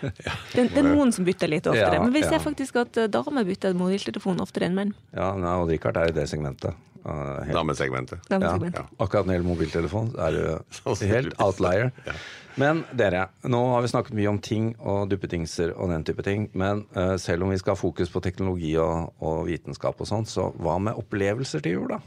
ja. 0.26 0.36
det, 0.54 0.68
det, 0.74 0.80
er 0.80 0.88
noen 0.88 1.12
som 1.12 1.26
bytter 1.26 1.50
litt 1.52 1.66
oftere. 1.70 1.98
Ja, 1.98 2.04
men 2.04 2.14
vi 2.14 2.24
ser 2.24 2.42
faktisk 2.42 2.80
at 2.82 3.00
eh, 3.00 3.10
damer 3.12 3.46
bytter 3.48 3.76
mobiltelefon 3.76 4.40
oftere 4.42 4.70
enn 4.70 4.78
menn. 4.78 4.94
Ja, 5.16 5.32
nei, 5.38 5.56
og 5.60 5.68
Richard 5.72 6.00
er 6.00 6.12
i 6.12 6.16
det 6.16 6.28
segmentet. 6.30 6.76
Helt... 7.00 7.52
Damesegmentet. 7.52 8.18
Ja, 8.28 8.84
akkurat 8.98 9.24
når 9.24 9.32
det 9.32 9.36
gjelder 9.38 9.48
mobiltelefon, 9.48 10.12
er 10.20 10.36
du 11.00 11.06
helt 11.08 11.34
outlier. 11.40 11.90
Men 12.60 12.82
dere, 12.96 13.28
nå 13.48 13.60
har 13.72 13.84
vi 13.84 13.90
snakket 13.92 14.16
mye 14.18 14.28
om 14.28 14.40
ting 14.42 14.72
og 14.78 15.08
duppetingser 15.10 15.72
og 15.76 15.92
den 15.94 16.04
type 16.04 16.24
ting. 16.26 16.48
Men 16.52 16.84
uh, 16.96 17.14
selv 17.20 17.46
om 17.46 17.54
vi 17.54 17.60
skal 17.60 17.76
ha 17.76 17.80
fokus 17.80 18.12
på 18.12 18.22
teknologi 18.24 18.74
og, 18.82 19.14
og 19.22 19.46
vitenskap 19.48 20.00
og 20.02 20.10
sånn, 20.10 20.28
så 20.28 20.50
hva 20.60 20.76
med 20.82 20.98
opplevelser 21.00 21.64
til 21.64 21.78
jul, 21.78 21.94
da? 21.94 22.02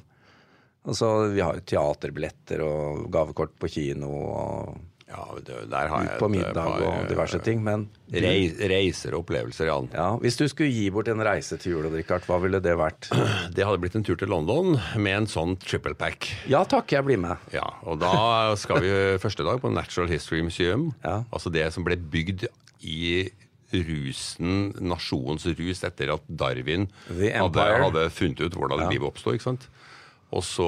Altså, 0.84 1.10
vi 1.32 1.44
har 1.44 1.60
jo 1.60 1.68
teaterbilletter 1.74 2.64
og 2.66 3.06
gavekort 3.14 3.56
på 3.60 3.70
kino 3.72 4.10
og 4.12 4.82
ja, 5.14 5.26
det, 5.46 5.58
der 5.70 5.90
har 5.92 6.06
ut 6.08 6.14
på 6.18 6.28
middag 6.32 6.56
par, 6.58 6.82
og 6.82 7.10
diverse 7.12 7.38
ting, 7.46 7.60
men 7.62 7.86
reis, 8.10 8.56
Reiser 8.72 9.14
og 9.14 9.28
opplevelser, 9.28 9.68
Jan. 9.70 9.90
Ja, 9.94 10.08
Hvis 10.24 10.40
du 10.40 10.48
skulle 10.50 10.72
gi 10.74 10.88
bort 10.94 11.12
en 11.12 11.22
reise 11.22 11.60
til 11.62 11.76
jul, 11.76 11.88
Richard, 11.94 12.26
hva 12.26 12.40
ville 12.42 12.58
det 12.64 12.74
vært? 12.80 13.12
Det 13.56 13.68
hadde 13.68 13.82
blitt 13.84 13.98
en 14.00 14.06
tur 14.08 14.18
til 14.18 14.32
London 14.34 14.74
med 14.98 15.20
en 15.20 15.30
sånn 15.30 15.54
triple 15.62 15.94
pack. 16.00 16.32
Ja 16.50 16.64
takk, 16.66 16.96
jeg 16.96 17.06
blir 17.06 17.22
med. 17.22 17.46
Ja, 17.54 17.68
Og 17.86 18.02
da 18.02 18.56
skal 18.60 18.82
vi 18.82 18.92
første 19.24 19.46
dag 19.46 19.62
på 19.62 19.72
Natural 19.74 20.10
History 20.10 20.42
Museum. 20.46 20.90
Ja. 21.06 21.22
Altså 21.30 21.54
det 21.54 21.68
som 21.76 21.86
ble 21.86 22.00
bygd 22.00 22.48
i 22.82 23.30
rusen, 23.74 24.74
nasjonens 24.82 25.46
rus, 25.58 25.82
etter 25.86 26.14
at 26.14 26.26
Darwin 26.30 26.90
hadde, 27.10 27.70
hadde, 27.86 28.10
funnet 28.14 28.42
ut 28.42 28.58
hvordan 28.58 28.86
ja. 28.86 28.90
livet 28.94 29.10
oppsto. 29.10 29.34
ikke 29.34 29.52
sant? 29.52 29.70
Og 30.34 30.42
så 30.46 30.68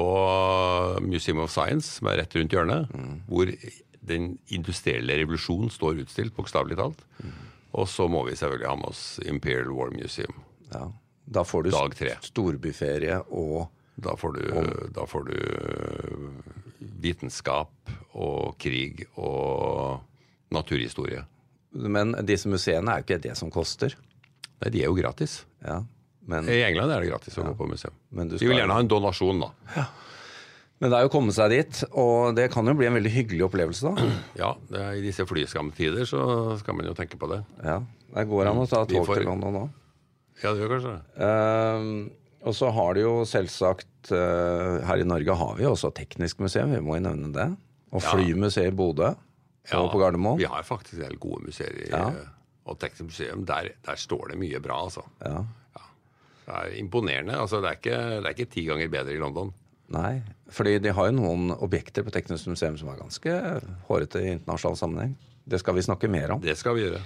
Museum 1.02 1.42
of 1.42 1.50
Science, 1.50 1.98
som 1.98 2.10
er 2.10 2.20
rett 2.22 2.36
rundt 2.38 2.54
hjørnet, 2.54 2.92
mm. 2.94 3.14
hvor 3.26 3.50
den 4.06 4.36
industrielle 4.54 5.16
revolusjonen 5.18 5.72
står 5.74 6.04
utstilt, 6.04 6.34
bokstavelig 6.36 6.78
talt. 6.78 7.02
Mm. 7.18 7.32
Og 7.76 7.88
så 7.90 8.06
må 8.08 8.22
vi 8.28 8.36
selvfølgelig 8.38 8.70
ha 8.70 8.76
med 8.78 8.92
oss 8.92 9.02
Imperial 9.26 9.72
War 9.74 9.90
Museum. 9.94 10.38
Ja. 10.70 10.86
Da 11.26 11.42
får 11.42 11.66
du 11.66 11.72
storbyferie 12.22 13.18
og 13.34 13.66
da 13.96 14.12
får, 14.16 14.36
du, 14.36 14.72
da 14.94 15.06
får 15.08 15.30
du 15.30 15.36
vitenskap 16.78 17.92
og 18.12 18.54
krig 18.60 19.06
og 19.16 20.02
naturhistorie. 20.52 21.24
Men 21.72 22.12
disse 22.28 22.48
museene 22.48 22.92
er 22.92 23.00
jo 23.00 23.06
ikke 23.06 23.22
det 23.24 23.34
som 23.40 23.50
koster? 23.52 23.96
Nei, 24.60 24.72
de 24.72 24.84
er 24.84 24.90
jo 24.90 24.98
gratis. 24.98 25.40
Ja. 25.64 25.80
Men, 26.26 26.48
I 26.50 26.62
England 26.66 26.90
er 26.92 27.04
det 27.04 27.12
gratis 27.12 27.38
å 27.38 27.44
gå 27.46 27.54
på 27.58 27.68
museum. 27.70 27.94
De 28.10 28.40
vil 28.42 28.58
gjerne 28.58 28.74
ha 28.74 28.82
en 28.82 28.90
donasjon, 28.90 29.40
da. 29.44 29.52
Ja. 29.76 29.86
Men 30.76 30.92
det 30.92 30.98
er 30.98 31.06
jo 31.06 31.08
å 31.08 31.12
komme 31.14 31.32
seg 31.32 31.52
dit, 31.54 31.78
og 31.96 32.34
det 32.36 32.50
kan 32.52 32.66
jo 32.68 32.74
bli 32.76 32.88
en 32.88 32.96
veldig 32.98 33.12
hyggelig 33.14 33.46
opplevelse, 33.46 33.88
da. 33.88 34.10
Ja, 34.42 34.50
er, 34.74 34.98
i 34.98 35.04
disse 35.04 35.24
flyskamtider 35.28 36.04
så 36.08 36.20
skal 36.60 36.76
man 36.76 36.90
jo 36.90 36.94
tenke 36.98 37.18
på 37.20 37.30
det. 37.32 37.40
Ja, 37.64 37.80
Det 38.12 38.26
går 38.28 38.50
an 38.50 38.60
å 38.64 38.68
ta 38.68 38.82
tog 38.90 39.08
til 39.08 39.24
London 39.28 39.56
nå. 39.56 39.64
Ja, 40.42 40.52
det 40.52 40.60
gjør 40.60 40.74
kanskje 40.76 40.94
det. 40.96 41.02
Uh, 41.16 42.24
Og 42.46 42.54
så 42.54 42.68
har 42.76 42.94
de 42.94 43.06
jo 43.06 43.12
selvsagt 43.26 44.10
uh, 44.12 44.84
Her 44.84 45.00
i 45.00 45.06
Norge 45.08 45.34
har 45.40 45.54
vi 45.56 45.64
jo 45.64 45.70
også 45.72 45.88
Teknisk 45.96 46.42
museum, 46.44 46.74
vi 46.74 46.82
må 46.84 46.98
jo 46.98 47.06
nevne 47.06 47.30
det. 47.32 47.46
Og 47.96 48.04
Flymuseet 48.04 48.68
i 48.68 48.74
Bodø 48.76 49.14
og 49.74 49.88
på 49.90 49.98
Gardermoen. 49.98 50.38
Vi 50.38 50.46
har 50.46 50.62
faktisk 50.62 51.00
en 51.00 51.06
del 51.08 51.16
gode 51.18 51.48
museer. 51.48 51.72
I, 51.80 51.88
Ja. 51.90 52.10
Og 52.66 52.76
Teknisk 52.82 53.08
museum, 53.08 53.46
der, 53.48 53.72
der 53.86 53.98
står 53.98 54.32
det 54.34 54.38
mye 54.42 54.60
bra, 54.62 54.76
altså. 54.86 55.02
Ja. 55.24 55.40
Det 56.46 56.54
er 56.54 56.74
imponerende. 56.78 57.36
altså 57.36 57.60
Det 57.60 57.70
er 57.70 57.78
ikke, 57.80 58.00
det 58.22 58.26
er 58.30 58.34
ikke 58.36 58.50
ti 58.52 58.66
ganger 58.68 58.90
bedre 58.92 59.14
i 59.16 59.20
London. 59.22 59.52
Nei, 59.94 60.16
fordi 60.50 60.78
de 60.82 60.92
har 60.94 61.08
jo 61.10 61.14
noen 61.14 61.52
objekter 61.62 62.02
på 62.06 62.10
Teknisk 62.14 62.48
museum 62.50 62.74
som 62.78 62.88
er 62.90 62.98
ganske 62.98 63.34
hårete 63.86 64.22
i 64.22 64.32
internasjonal 64.34 64.78
sammenheng. 64.78 65.16
Det 65.46 65.60
skal 65.62 65.76
vi 65.76 65.84
snakke 65.86 66.10
mer 66.10 66.34
om. 66.34 66.40
Det 66.42 66.56
skal 66.58 66.74
vi 66.78 66.86
gjøre. 66.88 67.02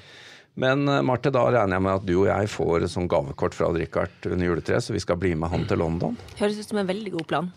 Men 0.61 0.89
eh, 0.89 1.03
Marte, 1.07 1.33
da 1.33 1.43
regner 1.53 1.77
jeg 1.77 1.85
med 1.87 1.99
at 2.01 2.07
du 2.09 2.15
og 2.23 2.29
jeg 2.31 2.49
får 2.53 2.87
sånn 2.91 3.09
gavekort 3.11 3.57
fra 3.57 3.69
Odd-Rikard 3.71 4.31
under 4.33 4.49
juletreet, 4.49 4.85
så 4.85 4.97
vi 4.97 5.03
skal 5.05 5.21
bli 5.21 5.35
med 5.39 5.53
han 5.53 5.67
til 5.69 5.81
London. 5.81 6.17
Høres 6.41 6.59
ut 6.61 6.73
som 6.73 6.81
en 6.83 6.89
veldig 6.91 7.17
god 7.19 7.29
plan. 7.33 7.51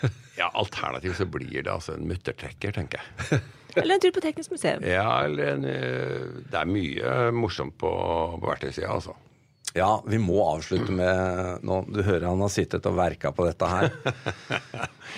Ja, 0.40 0.46
Alternativt 0.56 1.18
så 1.18 1.26
blir 1.28 1.58
det 1.66 1.68
altså 1.68 1.92
en 1.98 2.06
muttertrekker, 2.08 2.72
tenker 2.72 3.02
jeg. 3.02 3.40
Eller 3.82 3.98
en 3.98 4.00
tur 4.00 4.12
på 4.16 4.22
Teknisk 4.24 4.54
museum. 4.54 4.80
Ja, 4.88 5.18
eller 5.26 5.50
en, 5.52 5.66
eh, 5.68 6.22
Det 6.48 6.56
er 6.56 6.70
mye 6.70 7.10
morsomt 7.36 7.74
på, 7.78 7.90
på 8.40 8.48
verktøysida, 8.48 8.88
altså. 8.88 9.12
Ja, 9.76 9.90
vi 10.06 10.18
må 10.18 10.40
avslutte 10.50 10.90
med 10.90 11.62
nå, 11.66 11.76
Du 11.94 12.00
hører 12.02 12.26
han 12.26 12.40
har 12.42 12.50
sittet 12.50 12.86
og 12.90 12.96
verka 12.98 13.30
på 13.34 13.46
dette 13.50 13.70
her. 13.70 13.92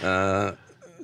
Eh, 0.03 0.49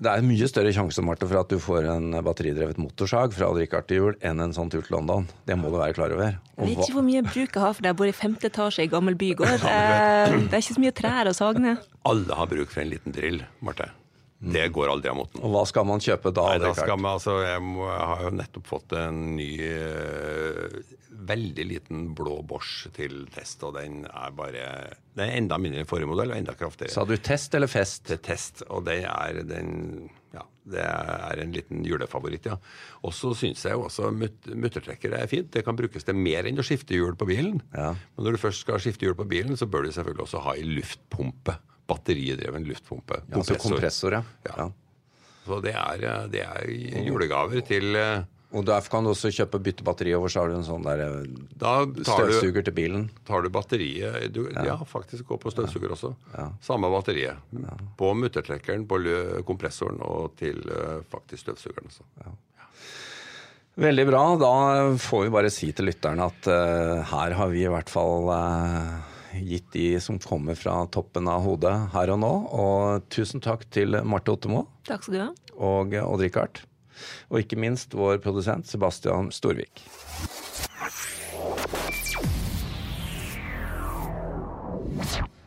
det 0.00 0.10
er 0.10 0.22
mye 0.26 0.46
større 0.48 0.70
sjanse 0.74 1.02
Marte, 1.04 1.26
for 1.28 1.38
at 1.42 1.50
du 1.52 1.58
får 1.60 1.84
en 1.92 2.06
batteridrevet 2.24 2.78
motorsag 2.80 3.34
fra 3.36 3.50
Odd-Rikard 3.52 3.86
til 3.90 3.98
jul 4.00 4.16
enn 4.26 4.40
en 4.42 4.54
sånn 4.56 4.70
tur 4.72 4.80
til 4.86 4.94
London. 4.96 5.26
Det 5.46 5.54
må 5.60 5.68
du 5.70 5.76
være 5.78 5.94
klar 5.94 6.14
over. 6.16 6.36
Jeg 6.56 6.70
vet 6.70 6.82
ikke 6.86 6.96
hvor 6.96 7.06
mye 7.06 7.22
bruk 7.26 7.52
jeg 7.58 7.62
har 7.62 7.76
for 7.76 7.84
det. 7.84 7.92
Jeg 7.92 7.98
bor 8.00 8.10
i 8.10 8.16
femte 8.16 8.48
etasje 8.50 8.86
i 8.86 8.90
gammel 8.90 9.18
bygård. 9.20 9.60
Eh, 9.60 10.34
Det 10.48 10.56
er 10.56 10.62
ikke 10.64 10.76
så 10.78 10.82
mye 10.86 10.94
trær 11.02 11.30
å 11.30 11.34
sagne. 11.36 11.76
Alle 12.08 12.38
har 12.40 12.50
bruk 12.50 12.72
for 12.72 12.82
en 12.82 12.90
liten 12.96 13.14
drill, 13.14 13.42
Marte. 13.60 13.90
Det 14.38 14.68
går 14.70 14.92
aldri 14.92 15.10
av 15.10 15.16
moten. 15.18 15.42
og 15.42 15.50
hva 15.50 15.64
skal 15.66 15.86
man 15.88 16.02
kjøpe 16.02 16.30
da? 16.30 16.44
Nei, 16.52 16.60
da 16.62 16.70
skal 16.76 17.00
man, 17.00 17.16
altså, 17.18 17.40
jeg, 17.42 17.62
må, 17.64 17.88
jeg 17.90 18.06
har 18.12 18.22
jo 18.22 18.30
nettopp 18.38 18.68
fått 18.70 18.94
en 18.94 19.18
ny, 19.34 19.48
uh, 19.66 20.76
veldig 21.28 21.66
liten 21.66 22.04
blå 22.16 22.36
Bosch 22.46 22.86
til 22.94 23.24
test, 23.34 23.64
og 23.66 23.74
den 23.80 24.04
er 24.06 24.36
bare 24.38 24.68
Den 25.18 25.24
er 25.26 25.34
enda 25.40 25.58
mindre 25.58 25.82
enn 25.82 25.90
forrige 25.90 26.10
modell, 26.10 26.30
og 26.30 26.38
enda 26.38 26.54
kraftigere. 26.54 26.94
Sa 26.94 27.02
du 27.08 27.16
test 27.18 27.58
eller 27.58 27.70
fest? 27.70 28.04
til 28.06 28.22
test, 28.22 28.62
og 28.70 28.86
det 28.86 29.00
er 29.10 29.42
den 29.48 30.08
ja, 30.34 30.44
det 30.70 30.84
er 30.84 31.40
en 31.42 31.54
liten 31.56 31.82
julefavoritt, 31.86 32.46
ja. 32.46 32.58
Og 33.02 33.14
så 33.16 33.32
syns 33.34 33.64
jeg 33.64 33.74
jo 33.74 33.86
også 33.88 34.12
mut 34.14 34.46
muttertrekkere 34.54 35.22
er 35.24 35.30
fint. 35.30 35.50
Det 35.54 35.64
kan 35.66 35.76
brukes 35.78 36.04
til 36.06 36.14
mer 36.14 36.46
enn 36.46 36.60
å 36.60 36.66
skifte 36.66 36.94
hjul 36.94 37.16
på 37.18 37.26
bilen. 37.30 37.62
Ja. 37.72 37.94
Men 37.96 38.28
når 38.28 38.36
du 38.36 38.42
først 38.44 38.62
skal 38.66 38.78
skifte 38.84 39.08
hjul 39.08 39.16
på 39.18 39.26
bilen, 39.28 39.56
så 39.58 39.66
bør 39.66 39.88
du 39.88 39.96
selvfølgelig 39.96 40.28
også 40.28 40.44
ha 40.44 40.54
ei 40.54 40.68
luftpumpe. 40.68 41.56
Batteridreven 41.88 42.66
luftpumpe. 42.68 43.22
Ja, 43.26 43.38
altså 43.40 43.58
kompressor, 43.60 44.18
ja. 44.18 44.24
Ja. 44.48 44.56
ja. 44.64 44.72
Så 45.48 45.62
det 45.64 45.72
er, 45.72 46.02
det 46.28 46.42
er 46.44 46.66
julegaver 47.06 47.62
til 47.64 47.96
Og 47.96 48.66
derfor 48.68 48.92
kan 48.92 49.06
du 49.06 49.10
også 49.14 49.30
kjøpe 49.32 49.60
bytte 49.64 49.84
batteri 49.84 50.12
over, 50.16 50.32
så 50.32 50.42
har 50.42 50.52
du 50.52 50.58
en 50.58 50.66
sånn 50.66 50.84
der 50.84 51.02
du, 51.24 52.02
støvsuger 52.04 52.64
til 52.64 52.76
bilen. 52.76 53.06
tar 53.28 53.44
du 53.44 53.48
batteriet 53.52 54.28
du, 54.32 54.42
ja. 54.52 54.76
faktisk 54.88 55.28
gå 55.28 55.40
på 55.40 55.52
støvsuger 55.52 55.96
også. 55.96 56.12
Samme 56.64 56.92
batteriet. 56.92 57.40
På 58.00 58.12
muttertrekkeren, 58.16 58.84
på 58.88 59.00
kompressoren 59.48 60.00
og 60.04 60.36
til 60.40 60.60
faktisk 61.12 61.48
støvsugeren 61.48 61.88
også. 61.92 62.36
Veldig 63.78 64.08
bra. 64.08 64.22
Da 64.40 64.52
får 64.98 65.24
vi 65.24 65.30
bare 65.30 65.50
si 65.54 65.70
til 65.70 65.86
lytterne 65.86 66.26
at 66.26 66.50
uh, 66.50 66.98
her 67.12 67.36
har 67.38 67.52
vi 67.52 67.62
i 67.62 67.70
hvert 67.70 67.90
fall 67.92 68.26
eh, 68.34 68.96
gitt 69.34 69.72
de 69.74 70.00
som 70.00 70.18
kommer 70.22 70.58
fra 70.58 70.80
toppen 70.94 71.28
av 71.30 71.44
hodet 71.46 71.74
her 71.94 72.14
og 72.14 72.22
nå. 72.22 72.32
Og 72.54 73.08
tusen 73.12 73.44
takk 73.44 73.66
til 73.74 73.98
Marte 74.08 74.34
Ottemo. 74.34 74.66
Takk 74.88 75.06
skal 75.06 75.16
du 75.16 75.22
ha. 75.22 75.30
Og 75.58 75.96
Odd-Rikard. 76.02 76.62
Og 77.30 77.44
ikke 77.44 77.60
minst 77.60 77.94
vår 77.94 78.18
produsent 78.24 78.66
Sebastian 78.66 79.32
Storvik. 79.34 79.84
you 84.98 85.37